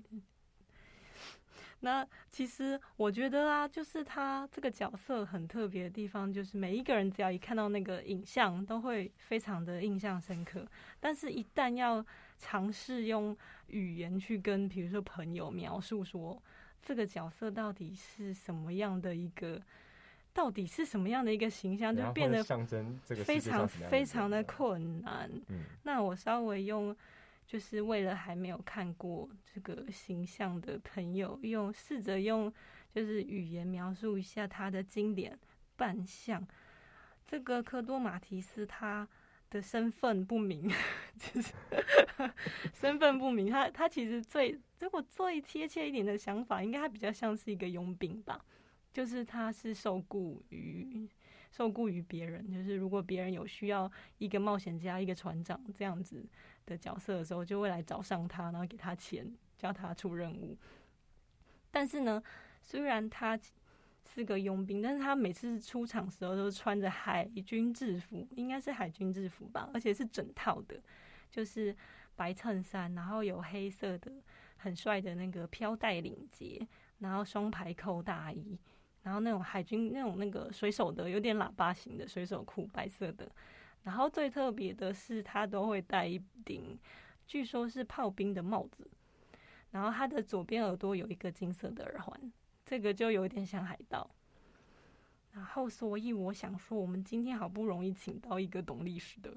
[1.80, 10.64] 那其实我觉得啊，就是他这个角色很特别的地方，就是每一个人只要一看到那个影像，都会非常的印象深刻。
[11.00, 12.06] 但是，一旦要
[12.38, 16.40] 尝试用语言去跟，比如说朋友描述说
[16.80, 19.60] 这个角色到底是什么样的一个，
[20.40, 25.30] 到底是什么样的一个形象，就变得象征这个非常非常的困难。
[25.48, 26.96] 嗯，那我稍微用，
[27.46, 32.50] 就是为了还没有看过这个形象的朋友，用试着用
[32.90, 35.38] 就是语言描述一下他的经典
[35.76, 36.42] 扮相。
[37.26, 39.06] 这个科多马提斯他
[39.50, 40.72] 的身份不明，
[41.18, 41.52] 其 实
[42.72, 43.50] 身份不明。
[43.50, 48.42] 他他其实最如果最贴切一点的想法，应该他比较像是一个佣兵吧，
[48.92, 51.08] 就是他是受雇于
[51.50, 56.24] 受雇于别人，就是如果别人有需要一个冒险家、一个船长这样子
[56.64, 60.56] 的角色的时候，就会来找上他，然后给他钱，叫他出任务。
[61.70, 62.22] 但是呢，
[62.60, 63.38] 虽然他
[64.12, 70.80] 是个佣兵，但是他每次出场的时候都是穿着海军制服，应该是海军制服吧，而且是整套的，
[71.30, 71.76] 就是
[72.16, 74.12] 白衬衫，然后有黑色的
[74.56, 76.66] 很帅的那个飘带领结，
[76.98, 78.58] 然后双排扣大衣，
[79.02, 83.30] 然后那种海军那种那个水手的有点喇叭型的水手裤，白色的。
[83.82, 86.78] 然后最特别的是，他都会戴一顶，
[87.26, 88.86] 据说是炮兵的帽子。
[89.70, 92.32] 然后他的左边耳朵有一个金色的耳环，
[92.64, 94.10] 这个就有点像海盗。
[95.32, 99.30] 然后，所以我想说，我们今天好不容易请到一个懂历史的，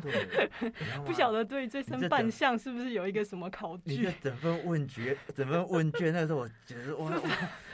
[0.00, 0.72] 对，
[1.06, 4.12] 不晓得对这身扮相是不是有一个什么考据你这？
[4.20, 7.22] 整份问卷，整份问卷，那个时候我觉得哇，哇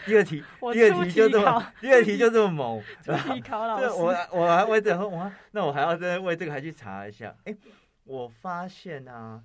[0.05, 4.21] 第二题，我第二出题就这么，，第二题就这么猛，出题考老师我师。
[4.33, 7.35] 我还我等会我那我还要再为这个还去查一下。
[7.45, 7.57] 哎、
[8.05, 9.43] 我发现啊，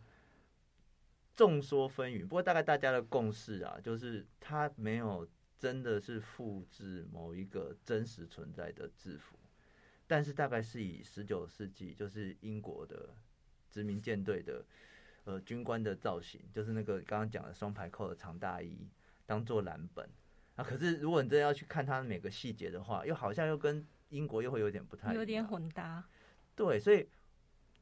[1.38, 5.26] 众说纷纭，不过大概大家的共识啊，就是他没有
[5.60, 9.38] 真的是复制某一个真实存在的制服，
[10.08, 13.10] 但是大概是以十九世纪就是英国的
[13.70, 14.66] 殖民舰队的
[15.26, 18.88] 呃军官的造型，就是那个刚刚讲的双排扣的长大衣，
[19.26, 20.10] 当做蓝本。
[20.56, 26.04] 啊，可是如果你真的要去看它每个细节的话，又好像又跟英国又会有点不太，有点混搭，
[26.56, 27.08] 对，所以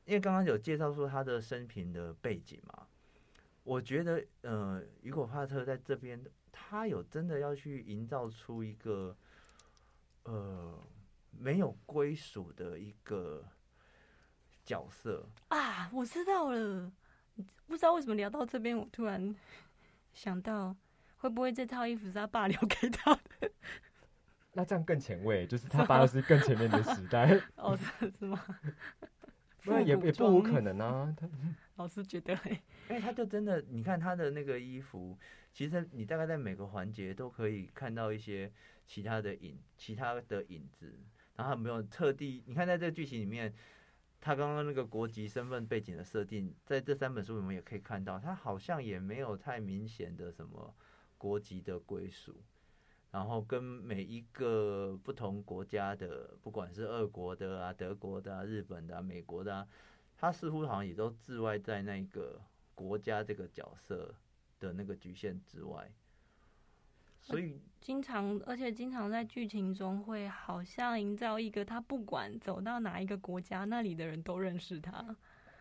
[0.05, 2.87] 因为刚刚有介绍说他的生平的背景嘛，
[3.63, 6.23] 我觉得呃，雨果帕特在这边，
[6.59, 9.15] 他有真的要去营造出一个
[10.23, 10.83] 呃
[11.29, 13.45] 没有归属的一个
[14.65, 15.29] 角色。
[15.49, 16.91] 啊，我知道了。
[17.67, 19.35] 不知道为什么聊到这边，我突然
[20.11, 20.75] 想到，
[21.17, 23.51] 会不会这套衣服是他爸留给他的？
[24.53, 28.43] 那这样更前卫，就是他爸是更前面的时代，哦，是是吗？
[29.65, 31.13] 那也也不无可能啊。
[31.15, 31.29] 他
[31.77, 35.17] 老师觉得嘞，因为他就真的，你看他的那个衣服，
[35.53, 38.51] 其实你大概在每个环节都可以看到一些
[38.85, 40.99] 其他的影，其他的影子。
[41.35, 43.53] 然后他没有特地，你看在这个剧情里面，
[44.19, 50.73] 他刚刚那个国籍、身份背景的设定，在这三本书里面也可以看到，他好像也没有太明显的什么
[51.15, 52.41] 国籍的归属。
[53.11, 59.67] 然后跟每一个不同国家的，不管是俄国的啊、德国的啊、日本的啊、美国的啊，
[60.17, 62.41] 他似乎好像也都置外在那个
[62.73, 64.13] 国家这个角色
[64.59, 65.91] 的那个局限之外，
[67.21, 75.15] 所以经常而且经常在剧情中会好像营造一个他不管走到哪一个国家，那里的人都认识他。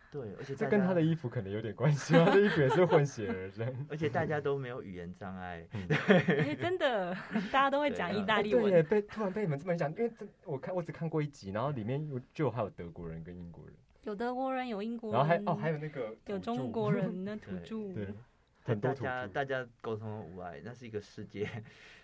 [0.09, 3.67] 对，而且这跟他的衣服可能有点关系，他的衣服也是混血儿生。
[3.91, 5.67] 而且大家都没有语言障碍，
[6.07, 7.13] 哎、真的，
[7.51, 8.83] 大家都会讲意大利文。
[8.85, 13.75] 被突然被你们这么一讲，因为这我看我只看过一集，然后里面有就还有德国人跟英国人，
[14.07, 17.93] 有德国人，有英国人，然后还哦还有那个有中国人的土著。
[17.93, 18.07] 对，
[18.63, 19.03] 很多大土著。
[19.03, 21.49] 家大家沟通无碍，那是一个世界，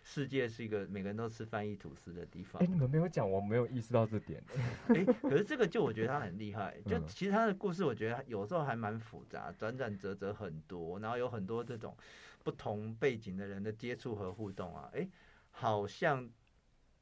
[0.03, 2.67] 世界是一个每个人都吃翻译吐司的地方哎，。
[2.67, 4.43] 你们没有讲，我没有意识到这点。
[4.89, 11.95] 哎、可是这个就我觉得他很厉害，就嗯其实他的故事我觉得有时候还蛮复杂，转转折折很多，然后有很多这种
[12.43, 15.07] 不同背景的人的接触和互动啊，哎、
[15.51, 16.29] 好像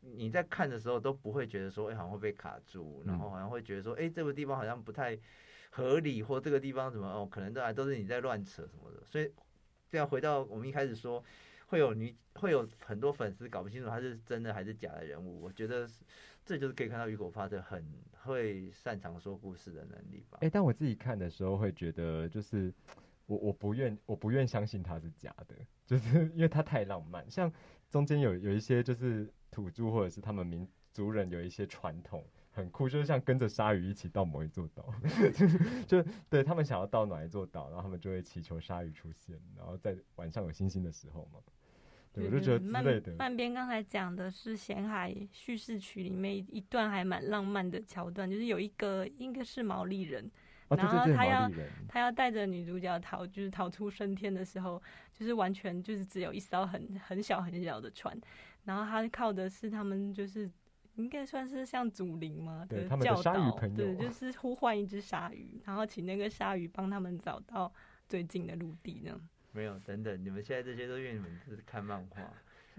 [0.02, 5.18] 你在看的时候都不会觉得说，哎、好像会被卡住，然后嗯好像会觉得说，哎、这个地方好像不太
[5.70, 9.06] 合理，或这个地方怎么哦，可能都还都是你在乱扯什么的。
[9.06, 9.32] 所以
[9.90, 11.24] 这样回到我们一开始说，
[11.68, 15.42] 会有女会有很多粉丝搞不清楚他是真的还是假的人物。
[15.42, 15.88] 我觉得
[16.44, 17.86] 这就是可以看到雨果发的很
[18.24, 20.40] 会擅长说故事的能力吧。
[20.42, 22.74] 哎、但我自己看的时候会觉得，就是
[23.28, 27.30] 我我不愿我不愿相信他是假的， 就是因为他太浪漫。
[27.30, 27.52] 像
[27.90, 34.92] 中间有有一些就是土著或者是他们民族人有一些传统很酷，就是像跟着鲨鱼一起到某一座岛，
[35.86, 41.40] 就对他们想要到哪一座岛，然后他们就会祈求鲨鱼出现，然后在晚上有星星的时候嘛。
[42.14, 50.30] 对，我就觉得之慢类的，慢边刚才讲的是咸海叙事曲里面一段还蛮浪漫的桥段，就是有一个应该是毛利人，
[50.68, 51.50] 然后他要
[51.88, 54.84] 他要带着女主角逃，就是逃出升天的时候，
[55.14, 58.20] 就是完全就是只有一艘很很小很小的船，
[58.64, 60.50] 然后他靠的是他们就是
[60.96, 67.74] 应该算是像祖灵嘛对他们的教鲨鱼导，对，朋友就是呼唤一只鲨鱼，然后请那个鲨鱼帮他们找到
[68.08, 69.20] 最近的陆地呢。
[69.54, 72.22] 没有，等等，你们现在这些都因为你们是看漫画，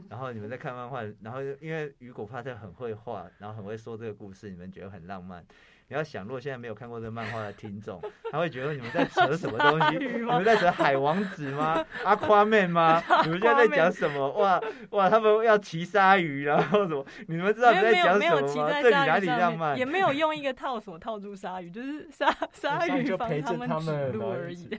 [0.11, 5.45] 然后你们在看漫画，然后因为雨果帕特很会画，然后很会说这个故事，你们觉得很浪漫。
[5.89, 8.01] 你要想，如果现在没有看过这个漫画的听众，
[8.33, 9.99] 他会觉得你们在扯什么东西？
[9.99, 11.85] 你们在扯海王子吗？
[12.05, 13.03] 阿夸妹吗？
[13.25, 14.31] 你们现在在讲什么？
[14.33, 17.05] 哇哇，他们要骑鲨鱼，然后什么？
[17.29, 18.81] 你们知道你在讲什么吗？
[18.81, 19.85] 这里哪里浪漫也？
[19.85, 24.71] 没有用一个套索套住鲨鱼，就是鲨鲨鲨鱼鱼帮就陪着们指他们路而已。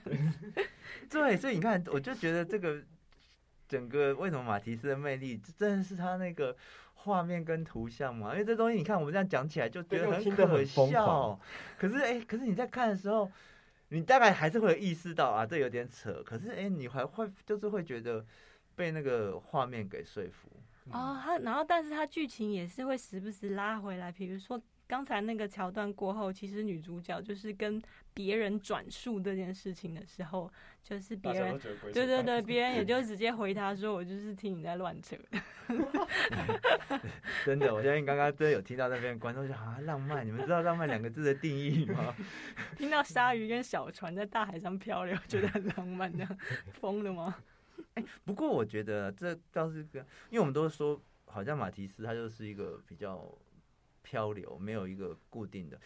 [1.12, 2.82] 对，所以你看，我就觉得这个
[3.74, 6.56] 整个为什么马提斯的魅力，这真的是他那个
[6.94, 8.32] 画面跟图像嘛？
[8.34, 11.40] 因为这东西你看我们这样讲起来就觉得很可笑，
[11.80, 13.32] 可是哎、可是你在看的时候，
[13.90, 16.22] 你大概还是会有意识到啊，这有点扯。
[16.24, 18.24] 可是哎、你还会就是会觉得
[18.76, 20.50] 被那个画面给说服。
[20.92, 27.82] 哦，他然后但是他剧情也是会时不时拉回来，比如说刚才那个桥段过后，其实女主角就是跟
[28.14, 30.52] 别人转述这件事情的时候，
[30.84, 31.60] 就是别人。
[31.94, 35.16] 对对对， 别人也就直接回他说：“我就是听你在乱扯。
[37.46, 42.14] 真的，我相信刚刚真的有听到那边观众说啊，浪漫，你们知道浪漫两个字的定义吗？”
[42.78, 46.38] 听到鲨鱼跟小船在大海上漂流，觉得很浪漫这样，
[46.74, 47.36] 疯了吗？
[47.96, 53.28] 哎不过我觉得这倒是个，因为我们都说，好像马提斯他就是一个比较
[54.04, 55.80] 漂流，没有一个固定的。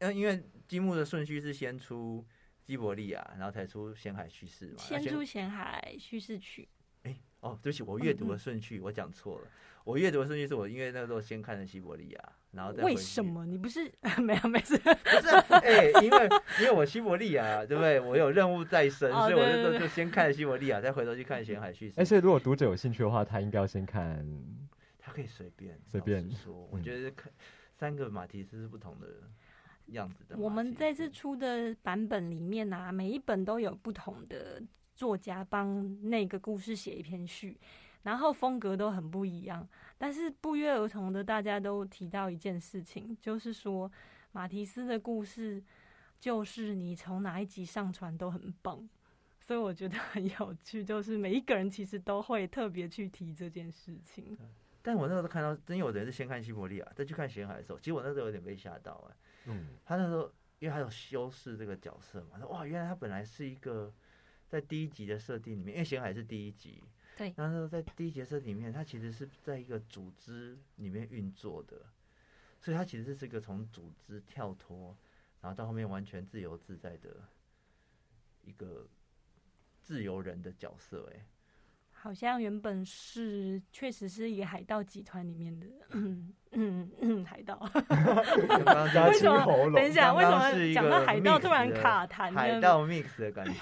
[0.00, 2.22] 嗯，因为积木的顺序是先出
[2.62, 4.76] 基伯利亚，然后才出咸海叙事嘛。
[4.76, 6.68] 先出咸海叙事曲，
[7.04, 9.46] 哎、哦，对不起，我阅读的顺序我讲错了。
[9.84, 13.22] 我阅读的顺序是我因为那时候先看的西伯利亚，然后再回为什？
[13.22, 14.78] 么你不是 没有没事？
[14.78, 16.28] 不是，哎、因为
[16.60, 18.00] 因为我西伯利亚，对不对？
[18.00, 22.00] 我有任务在身，哦所以我就就先看了西伯利亚，再回头去看咸海叙事。
[22.00, 24.26] 哎、所以如果读者有兴趣的话，他应该要先看。
[25.14, 27.32] 他可以随便随便说，我嗯觉得看
[27.72, 29.06] 三个马蹄斯是不同的
[29.86, 30.36] 样子的。
[30.36, 34.60] 我们这次出的版本里面啊，每一本都有不同的
[34.96, 37.56] 作家帮那个故事写一篇序，
[38.02, 39.68] 然后风格都很不一样。
[39.96, 43.88] 但是不约而同的，大家都提到一件事情，就是说
[44.32, 45.62] 马提斯的故事
[46.18, 48.88] 就是你从哪一集上传都很棒。
[49.40, 54.36] 所以我觉得很有趣，就是每一个人其实都会特别去提这件事情。
[54.86, 59.16] 但我那时候看到，真有的人是先看西伯利亚，再去看咸海的时候，其实我那时候有点被吓到哎、
[59.46, 63.90] 嗯，他那时候因为他有修饰这个角色嘛，说哇，原来他本来是一个
[64.46, 66.84] 在第一集的设定里面，因为咸海是第一集，
[67.16, 67.32] 对。
[67.34, 71.80] 那时候在第一集设定里面，他其实是在一个组织里面运作的，
[72.60, 74.94] 所以他其实是一个从组织跳脱，
[75.40, 77.26] 然后到后面完全自由自在的
[78.42, 78.86] 一个
[79.80, 81.26] 自由人的角色、哎，
[82.04, 87.58] 好像原本是确实是一个海盗集团里面的，嗯嗯嗯，海盗。
[89.08, 89.72] 为什么。
[89.74, 92.38] 等一下，为什么讲到海盗突然卡痰呢？
[92.38, 93.54] 海盗 mix 的感觉。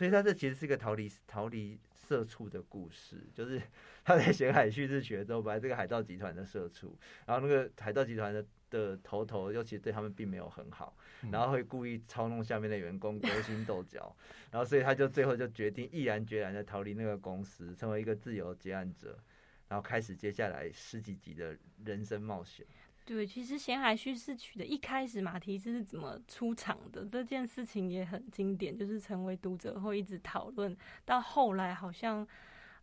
[0.00, 3.60] 所以他这其实是个逃离逃离社畜的故事，就是
[4.02, 14.16] 他在写海叙事学之后，本来这个海盗集团的社畜，然后那个海盗集团的的头头尤其实对他们并没有很好，嗯然后会故意操弄下面的员工勾心斗角，
[14.50, 19.18] 然后所以他就最后就决定毅然决然的逃离那个公司，成为一个自由接案者，
[19.68, 21.54] 然后开始接下来十几集的
[21.84, 22.64] 人生冒险。
[23.10, 30.76] 对，其实《咸海叙事曲》的一开始马蹄子是怎么出场的这件事情也很经典，就是成为读者会一直讨论。
[31.04, 32.24] 到后来好像，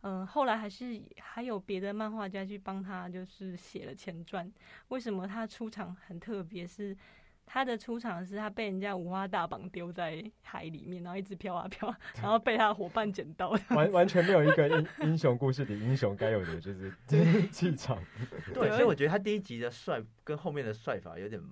[0.02, 4.52] 嗯、后来还是还有别的漫画家去帮他，就是写了前传。
[4.88, 6.66] 为什么他出场很特别？
[6.66, 6.94] 是
[7.50, 13.48] 他的出场是他被人家五花大绑丢在海里面，然后一直飘啊飘， 然后被他的伙伴捡到。
[13.70, 16.92] 完完全没有一个英英雄故事里英雄该有的就是
[17.50, 17.98] 气场。
[18.52, 21.42] 对，所以我觉得他第一集的帅跟后面的帅法有点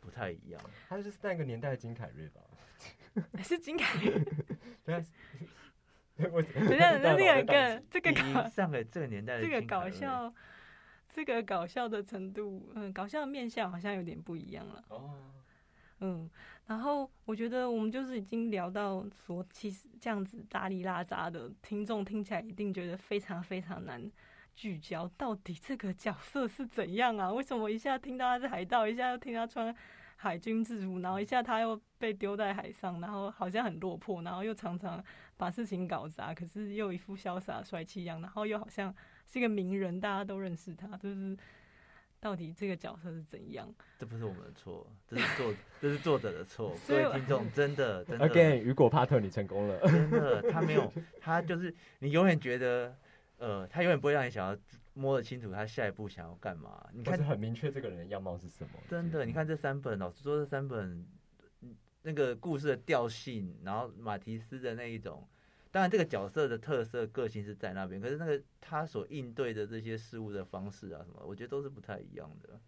[0.00, 0.60] 不太一样。
[0.88, 2.40] 他就是那个年代的金凯瑞吧？
[3.42, 4.22] 是金凯瑞？
[4.84, 5.02] 对啊。
[6.18, 10.32] 等下，那那个这个搞上个这个年代这个搞笑。
[11.16, 14.84] 这个搞笑的程度，嗯，搞笑的面相好像有点不一样了。
[14.88, 15.14] 哦，
[16.00, 16.28] 嗯，
[16.66, 24.12] 然后我觉得我们就是已经聊到说，其实这样子大里拉杂的听众听起来一定觉得非常非常难
[24.54, 27.32] 聚焦，到底这个角色是怎样啊？
[27.32, 29.74] 为什么一下听到他是海盗，一下又听他穿
[30.16, 35.02] 海军制服，然后一下他又被丢在海上，然后好像很落魄，然后又常常
[35.36, 38.94] 把事情搞砸，可是又一副潇洒帅气一样，然后又好像。
[39.28, 41.36] 是一个名人，大家都认识他，就是
[42.20, 43.68] 到底这个角色是怎样？
[43.98, 46.72] 这不是我们的错，这是作这是作者的错。
[46.86, 49.80] 各位听众，真的 真的，Again，雨果帕特，你成功了。
[49.80, 52.96] 真的，他没有，他就是你永远觉得，
[53.38, 54.58] 呃，他永远不会让你想要
[54.94, 56.88] 摸得清楚他下一步想要干嘛。
[56.92, 58.70] 你看，很明确这个人的样貌是什么？
[58.88, 61.06] 真的，你看这三本，老实说，这三本
[62.02, 65.26] 那个故事的调性，然后马提斯的那一种。
[65.72, 72.58] 当然，这个角色的特色、个性是在那边，可是那个他所应对的这些事物的方式啊，什么，我觉得都是不太一样的。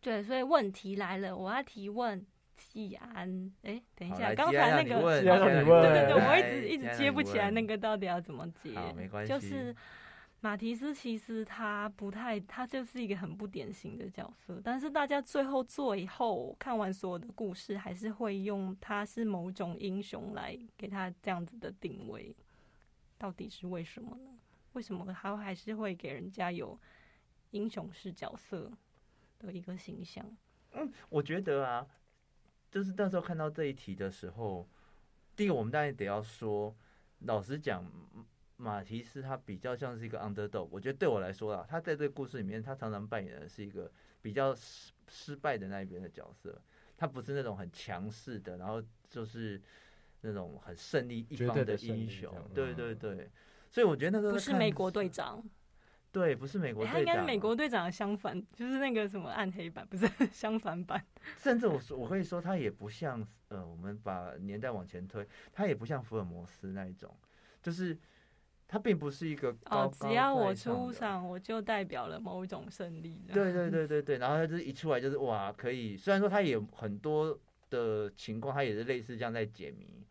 [0.00, 2.24] 对，所以问题来了，我要提问
[2.58, 3.52] 季安。
[3.62, 8.70] 哎，等一下，刚才那个，对对对，我一直一直接不起来，那个到底要怎么接？
[8.94, 9.74] 没关系，就是。
[10.40, 14.60] 马提斯其实他不太，他就是一个很不典型的角色。
[14.62, 22.32] 但是大家最后做以后看完所有的故事，还是会用他是某种英雄来给他这样子的定位。
[23.18, 24.30] 到底是为什么呢？
[24.74, 26.78] 为什么他还是会给人家有
[27.50, 28.70] 英雄式角色
[29.40, 30.24] 的一个形象？
[30.74, 31.84] 嗯，我觉得啊，
[32.70, 34.68] 就是那时候看到这一题的时候，
[35.36, 36.74] 第一个我们当然得要说，
[37.20, 37.84] 老实讲。
[38.60, 43.88] 马提斯他比较像是一个 underdog，我觉得对我来说啦，他在这个故事里面，他常常扮演的是一个
[44.20, 46.60] 比较失失败的那一边的角色，
[46.96, 49.62] 他不是那种很强势的，然后就是
[50.22, 53.30] 那种很胜利一方的英雄，对对对，
[53.70, 55.40] 所以我觉得那个不是美国队长，
[56.10, 61.04] 对，不是美国队长，他应该美国队长的相反，就是那个什么暗黑版，不是 相反版，
[61.36, 67.14] 甚至我说我可以说他也不像，呃，我们把年代往前推，他也不像福尔摩斯那一种，
[67.62, 67.98] 就是。
[68.70, 73.18] 他并不是一个哦，只要我出场，我就代表了某一种胜利。
[73.32, 75.96] 对对对对对，然后他就是一出来就是哇，可以。
[75.96, 77.40] 虽然说他也很多
[77.70, 80.04] 的情况，他也是类似这样在解谜，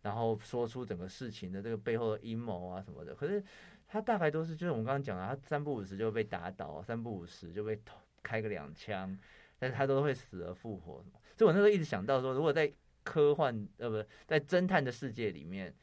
[0.00, 3.14] 然后说出整个事情的这个背后的阴谋啊什么的。
[3.14, 3.44] 可是
[3.88, 7.80] 他大概都是就是我们刚刚讲的，他三不五时就被打倒，三不五时就被
[8.22, 9.18] 开个两枪，
[9.58, 11.04] 但是他都会死而复活。
[11.36, 12.72] 所以我那时候一直想到说，如果在
[13.02, 15.74] 科幻呃不在侦探的世界里面。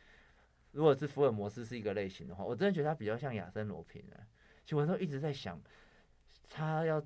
[0.71, 4.19] 如果是福尔摩斯是一个类型的话，我真的觉得他比较像亚森罗平啊。
[4.65, 5.57] 其实我都一直在想，
[6.49, 7.01] 他要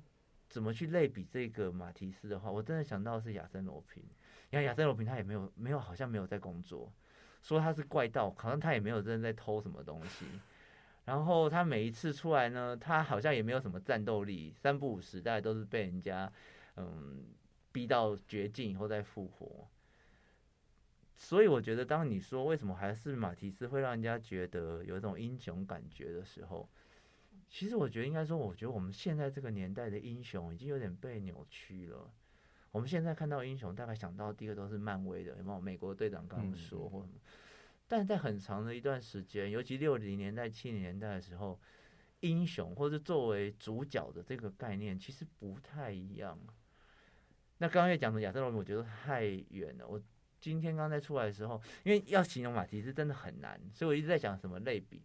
[0.48, 4.02] 怎么去类比这个马提斯的话，我真的想到是亚森罗平。
[4.50, 6.92] 你看亚森罗平他也没有没有好像没有在工作，
[7.42, 10.26] 说他是怪盗，好像他也没有真的在偷什么东西。
[11.06, 16.30] 然后他每一次出来呢，他好像也没有什么战斗力，三不五时大概都是被人家
[16.76, 17.24] 嗯
[17.72, 19.66] 逼到绝境以后再复活。
[21.16, 26.68] 所以我觉得，当你说为什么还是马提斯会让人家觉得有一种英雄感觉的时候，
[27.48, 32.10] 其实我觉得应该说，我觉得我们现在这个年代的英雄已经有点被扭曲了。
[32.70, 35.60] 我们现在看到英雄，大概想到第一个都是漫威的，有没有？
[35.60, 37.20] 美国队长刚刚说或什么？
[37.90, 41.60] 但在很长的一段时间，尤其六零年代、七零年代的时候，
[42.20, 46.38] 英雄或者作为主角的这个概念其实不太一样。
[47.58, 49.88] 那刚刚也讲的亚瑟罗我觉得太远了。
[49.88, 50.00] 我
[50.40, 55.02] 今天刚才出来的时候，因为要形容马提斯真的很难，所以我一直在讲什么类比。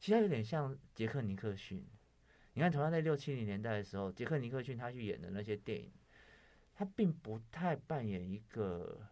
[0.00, 1.84] 其实他有点像杰克尼克逊。
[2.54, 5.92] 你看，同样在六七零年代的时候，杰克尼克逊他去演的那些电影，
[6.74, 9.06] 他并不太扮演一个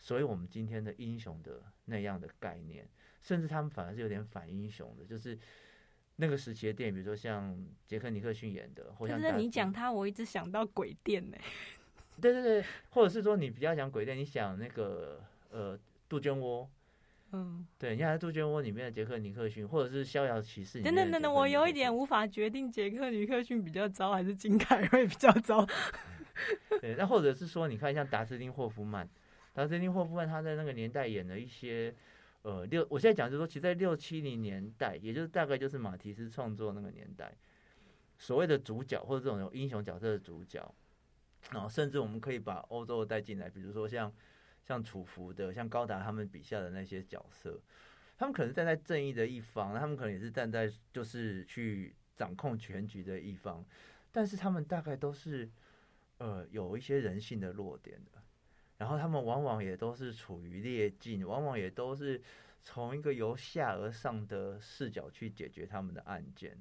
[0.00, 2.88] 所谓我们今天的英雄的那样的概念，
[3.20, 5.38] 甚至他们反而是有点反英雄的，就是
[6.16, 7.54] 那个时期的电影，比如说像
[7.86, 11.36] 杰克尼克逊演的，或者是你讲他，我一直想到鬼店呢。
[12.20, 16.68] 对对对，或者是说你比较讲鬼店，你想那个呃杜鹃窝，
[17.32, 20.82] 嗯，对，你看杜鹃窝里面的杰克尼克逊，或者是逍遥骑士。
[20.82, 25.66] 等等等等，我有一点无法决定杰克尼克逊比较糟还是金凯瑞比较糟。
[26.80, 29.08] 对，那或者是说，你看像达斯汀霍夫曼，
[29.62, 31.94] 达斯汀霍夫曼他在那个年代演的一些
[32.42, 37.36] 呃六，我现在讲就是说，其实在六七零年代，也就是大概就是马提斯创作那个年代，
[38.18, 40.74] 所谓的主角或者这种有英雄角色的主角。
[41.52, 44.12] 然后甚至我们可以把欧洲带进来，比如说像
[44.62, 47.58] 像楚服的、像高达他们笔下的那些角色，
[48.18, 53.64] 他们可能站在正义的一方，他们可能也是站在就是去掌控全局的一方，
[54.12, 55.50] 但是他们大概都是
[56.18, 58.22] 呃有一些人性的弱点的，
[58.80, 62.18] 然后他们往往也都是处于劣境，往往也都是
[62.64, 66.58] 从一个由下而上的视角去解决他们的案件。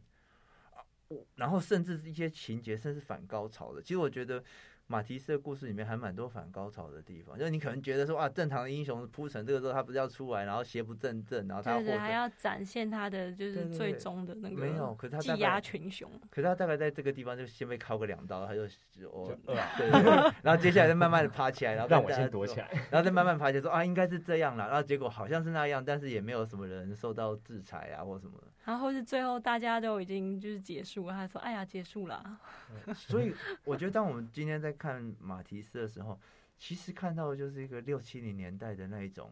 [1.36, 3.82] 然后甚至是一些情节，甚至反高潮的。
[3.82, 4.44] 其实我觉得
[4.92, 7.38] 马提斯的故事里面还蛮多反高潮的地方。
[7.38, 16.10] 就是你可能觉得说啊，正常的英雄铺成这个时候，他不是要出来，然后邪不正正，然后他对还要展现他的就是最终的那个没有，可是他技压群雄。
[16.32, 18.64] 可是他大概在这个地方就先被敲个两刀，他就
[19.12, 19.32] 哦
[19.78, 24.68] 对对对，然后接下来再慢慢的爬起来，然后让我先躲起来，然后再慢慢爬起来说啊，应该是这样了。
[24.68, 28.48] 然后结果好像是那样，但是也没有什么人受到制裁啊或什么的。
[28.66, 32.40] 然后是最后大家都已经就是结束，他说：“哎呀，结束了。
[32.94, 33.34] ”所以
[33.64, 36.20] 我觉得，当我们今天在看马提斯的时候，
[36.58, 39.32] 其实看到的就是一个六七零年代的那一种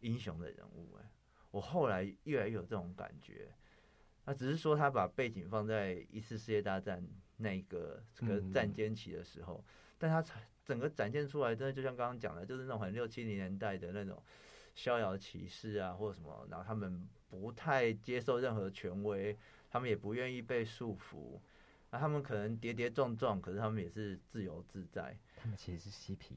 [0.00, 0.96] 英雄的人物。
[0.98, 1.08] 哎，
[1.52, 3.54] 我后来越来越有这种感觉。
[4.24, 7.06] 那只是说他把背景放在一次世界大战
[7.36, 9.64] 那个这个战间期的时候，
[9.98, 10.24] 但他
[10.64, 14.20] 整个展现出来，真的就像刚刚讲的，就是那种很六七零年代的那种
[14.74, 17.06] 逍遥骑士啊，或者什么，然后他们。
[17.30, 19.38] 不太接受任何权威，
[19.70, 21.38] 他们也不愿意被束缚。
[21.90, 25.16] 那他们可能跌跌撞撞，可是他们也是自由自在。
[25.36, 26.36] 他们其实是嬉皮。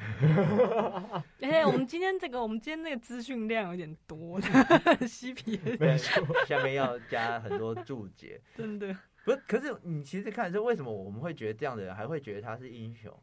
[1.40, 4.40] 哎，我们今天这个，我们今天那个资讯量有点多，
[5.06, 5.60] 嬉皮。
[5.78, 8.40] 没错，下面要加很多注解。
[8.54, 9.42] 真的，不是？
[9.46, 13.14] 可是你其实看，是为什么我们会觉得这样的人还会觉得他是英雄？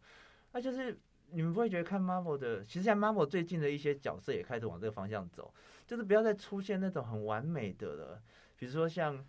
[0.51, 0.99] 那就是
[1.31, 5.51] 你们不会觉得看 Marvel 的，其实像 Marvel 最近的一些角色也开始往这个方向走。
[5.87, 8.21] 就是不要再出现那种很完美的了，
[8.55, 9.25] 比如说像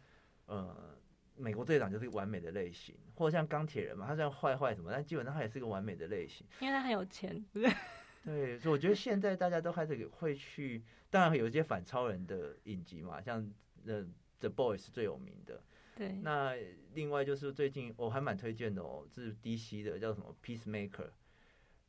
[0.47, 0.98] 呃
[1.39, 7.71] 美国队长就是完美的类型，或者像钢铁人嘛，他虽然坏坏什么，但基本上他也是个完美的类型，因为他很有钱，对
[8.25, 13.49] 对，所以我觉得现在大家都开始会去，当然有一些反超人的影集嘛，像
[13.87, 14.07] 呃
[14.41, 15.63] The Boys 最有名的，
[15.97, 16.55] 对，那
[16.95, 21.11] 另外就是最近我还蛮推荐的哦，是 DC 的叫什么 Peacemaker。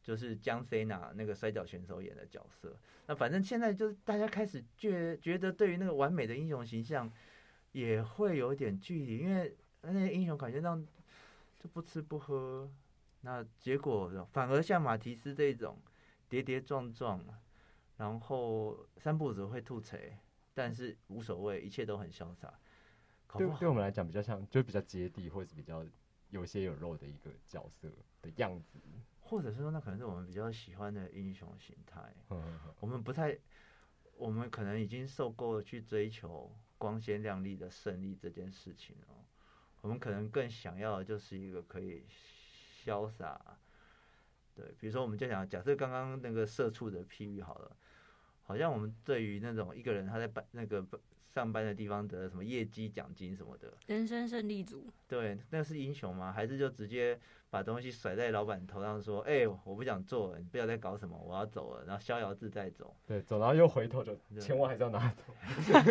[0.02, 2.76] 就是江 C 娜那个摔跤选手演的角色，
[3.06, 7.12] 那反正现在就是大家开始觉觉得对于那个完美的英雄形象
[7.72, 10.86] 也会有点距离，因为那些英雄感觉上
[11.60, 12.70] 就不吃不喝，
[13.22, 15.78] 那结果反而像马提斯这种
[16.28, 17.24] 跌跌撞撞，
[17.98, 19.98] 然后三步子会吐槽，
[20.54, 22.54] 但是无所谓，一切都很潇洒。
[23.38, 25.86] 对，对我们来讲比较像，就比较接地，或者是比较
[26.30, 27.88] 有些有肉的一个角色
[28.22, 28.80] 的样子。
[29.20, 32.02] 或者是说，那可能是我们比较喜欢的英雄形态。
[32.80, 33.38] 我们不太，
[34.18, 39.14] 我们可能已经受够了去追求光鲜亮丽的胜利这件事情哦。
[39.82, 42.04] 我们可能更想要的就是一个可以
[42.84, 43.40] 潇洒。
[44.56, 47.78] 对，比如说，我们就想假设刚刚那个社畜的譬喻好了，
[48.44, 50.86] 好像我们对于那种一个人他在办那个
[51.40, 54.86] 上班的地方得什么业绩奖金什么的，人生胜利组。
[55.08, 56.34] 对，那是英雄吗？
[56.34, 57.18] 还是就直接？
[57.52, 62.96] 把东西甩在老板头上，说：“哎，我不想做了，你不要再搞什么，我要走了。”然后逍遥自在走。
[63.08, 65.34] 对，走，然后又回头就钱我还是要拿走。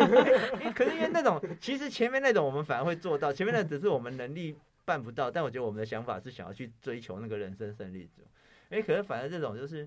[0.73, 8.21] 可是因为那种，其实前面那种我们反而会做到，前面那只是我们能力办不到，但我觉得我们的想法是想要去追求那个人生胜利组。
[8.69, 9.85] 哎，可是反而这种就是，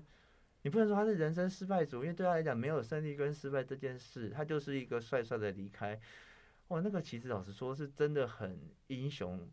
[0.63, 5.97] 你不能说他是人生失败组，因为对他来讲没有胜利跟失败这件事，他就是一个帅帅的离开。
[6.69, 9.47] 哇，那个其实老实说是真的很英雄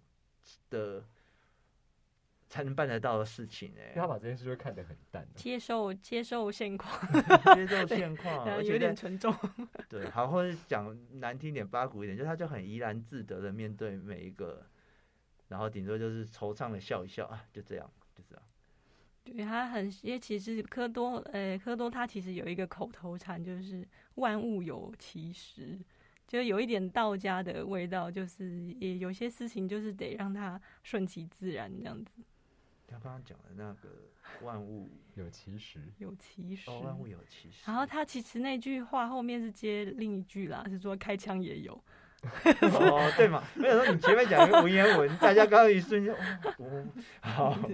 [0.70, 1.04] 的。
[2.52, 6.92] 才能办得到的事情哎，他把这件事就看得很淡，接受接受现况，
[7.54, 9.32] 接受现况， 有点沉重。
[9.88, 14.66] 对，好，或者讲难听点、八股一点，就他就很怡然自得的面对每一个，
[15.46, 18.42] 然后顶多就是惆怅的笑一笑啊，就这样，就这样。
[19.25, 25.79] 对他很，因为其实科多，呃，科多他其实有一个口头禅，就是万物有其时。
[26.27, 32.23] 就有一点道家的味道，就是也有些事情就是得让它顺其自然这样子。
[32.87, 33.89] 他刚刚讲的那个
[34.43, 37.64] 万物 有其时，有其时，万物有其时。
[37.66, 41.73] 然后他其实那句话后面是接另一句啦，是说开枪也有。
[42.23, 43.43] 哦，对嘛？
[43.57, 46.87] 没有说你前面讲一个文言文，大家刚刚一瞬间，哦，
[47.23, 47.59] 好。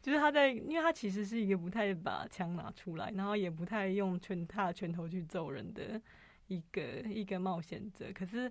[0.00, 6.00] 就是他在，因为他其实是一个不太把枪拿出来，然后也不太用拳他的拳头去揍人的
[6.46, 8.50] 一个一个冒险者，可是。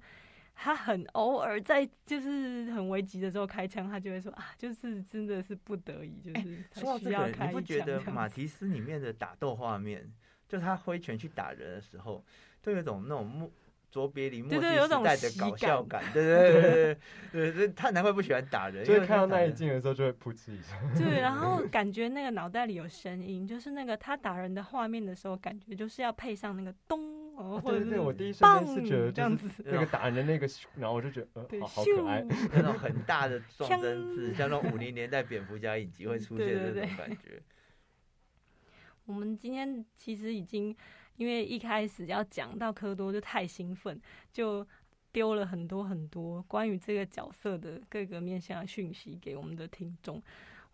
[0.60, 10.12] 他很偶尔在就是很危急的时候开枪，他就会说啊，就是真的是不得已，就是说到这个，你不觉得马提斯里面的打斗画面，
[10.48, 12.26] 就他挥拳去打人的时候，
[12.60, 13.52] 都有种那种
[13.90, 16.98] 卓别林墨对迹对有种时代的搞笑感感，对对对对
[17.32, 20.76] 对对，他难怪不喜欢打人，就是因为看到那一镜的时候就会噗嗤一下。
[20.98, 32.22] 对，然后感觉那个脑袋里有声音，就是那个他打人的画面的时候，感觉就是要配上那个咚哦，或者是对对对，我第一瞬棒间是觉得这样就是子，那个打人的那个咻，然后我就觉得呃对，好好可爱。
[32.24, 37.42] 咻那种很大的撞针字，锵 像那种五零年代蝙蝠侠影集会出现的那种感觉。
[39.06, 40.76] 我们今天其实已经，
[41.18, 44.00] 因为一开始要讲到科多就太兴奋，
[44.32, 44.66] 就
[45.12, 50.22] 丢了很多很多关于这个角色的各个面向讯息给我们的听众。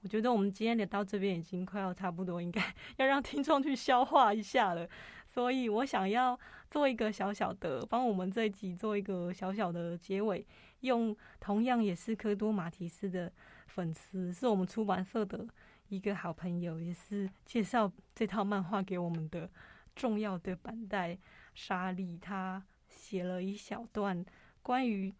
[0.02, 2.62] 我觉得我们今天聊到这边已经快要差不多，应该
[2.98, 4.88] 要让听众去消化一下了。
[5.26, 6.38] 所以我想要
[6.70, 10.46] 做一个小小的，帮我们这一集做一个小小的结尾，
[10.82, 13.32] 用同样也是科多马提斯的
[13.68, 15.48] 粉丝，是我们出版社的
[15.88, 19.50] 一个好朋友，也是介绍这套漫画给我们的
[19.96, 21.18] 重要的板带
[21.54, 24.26] 沙利，他写了一小段
[24.62, 25.14] 关于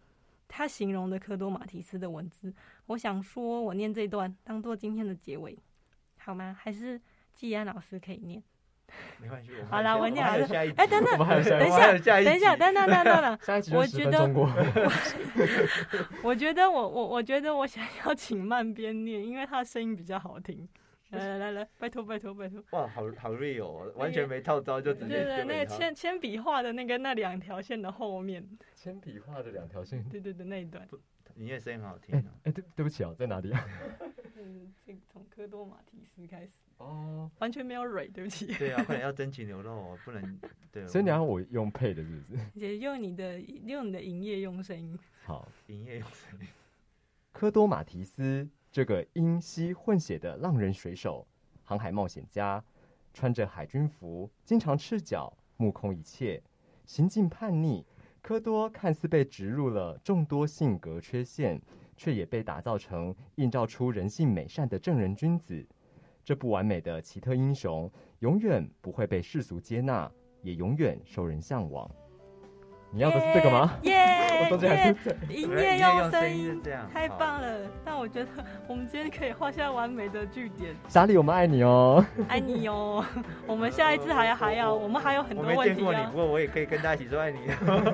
[0.48, 2.54] 他形容的科多马提斯的文字。
[2.88, 5.58] 我想说，我念这段当做今天的结尾，
[6.18, 6.56] 好吗？
[6.60, 7.00] 还是
[7.34, 8.42] 季安老师可以念？
[9.20, 10.46] 没关系，好啦我念好了。
[10.78, 13.40] 哎，等等， 等一下，等一下，集等等等等
[13.74, 14.30] 我觉得
[16.22, 20.68] 我觉得我我我觉得我想要请慢边念，因为他的声音比较好听。
[21.14, 22.64] 来来来来，拜托拜托拜托。
[22.72, 30.04] 哇，好好 real 哦，完全没套招就直接对对，那个铅铅笔画的那个那两条线的后面，铅笔画的两条线。
[30.10, 30.88] 对对对，那一段。
[31.36, 32.52] 你也声音很好听哎。
[32.52, 33.68] 对对不起啊，在哪里啊？
[34.36, 38.54] 嗯，这从科多马提斯开始，哦，完全没有蕊，对不起。
[38.54, 40.40] 对啊，快点要真情流露哦，不能
[40.72, 40.88] 对。
[40.88, 42.44] 所以你要我用配的，是不是？
[42.54, 44.98] 也用你的用你的营业用声音。
[45.24, 46.48] 好，营业用声音。
[47.32, 51.28] 科多马提斯这个英西混血的浪人水手、
[51.64, 52.64] 航海冒险家，
[53.14, 56.42] 穿着海军服，经常赤脚，目空一切，
[56.84, 57.86] 行径叛逆。
[58.20, 61.62] 科多看似被植入了众多性格缺陷，
[61.96, 65.64] 却也被打造成映照出人性美善的正人君子。
[66.26, 67.88] 这不完美的奇特英雄，
[68.22, 70.12] 永远不会被世俗接纳，
[70.42, 71.88] 也永远受人向往。
[72.94, 73.72] 你要的是这个吗？
[73.82, 74.06] 耶
[74.44, 77.58] 我中间还耶是这营营业业用声音是这样太棒了！
[77.84, 78.28] 但我觉得
[78.68, 80.76] 我们今天可以画下完美的句点。
[80.88, 82.06] 莎莉，我们爱你哦。
[82.28, 83.04] 爱你哦！
[83.48, 87.40] 我们下一次还要还要，我们还有很多问题没见过你，不，过我也可以跟大家一起说爱你。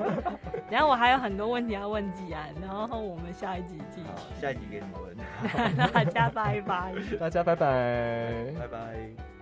[0.70, 4.40] 然后我还有很多问题要问季安，然后我们下一集继好续。
[4.40, 6.92] 下一集给你们问，大家拜拜。
[7.18, 8.54] 大家拜拜。
[8.58, 9.39] 拜拜。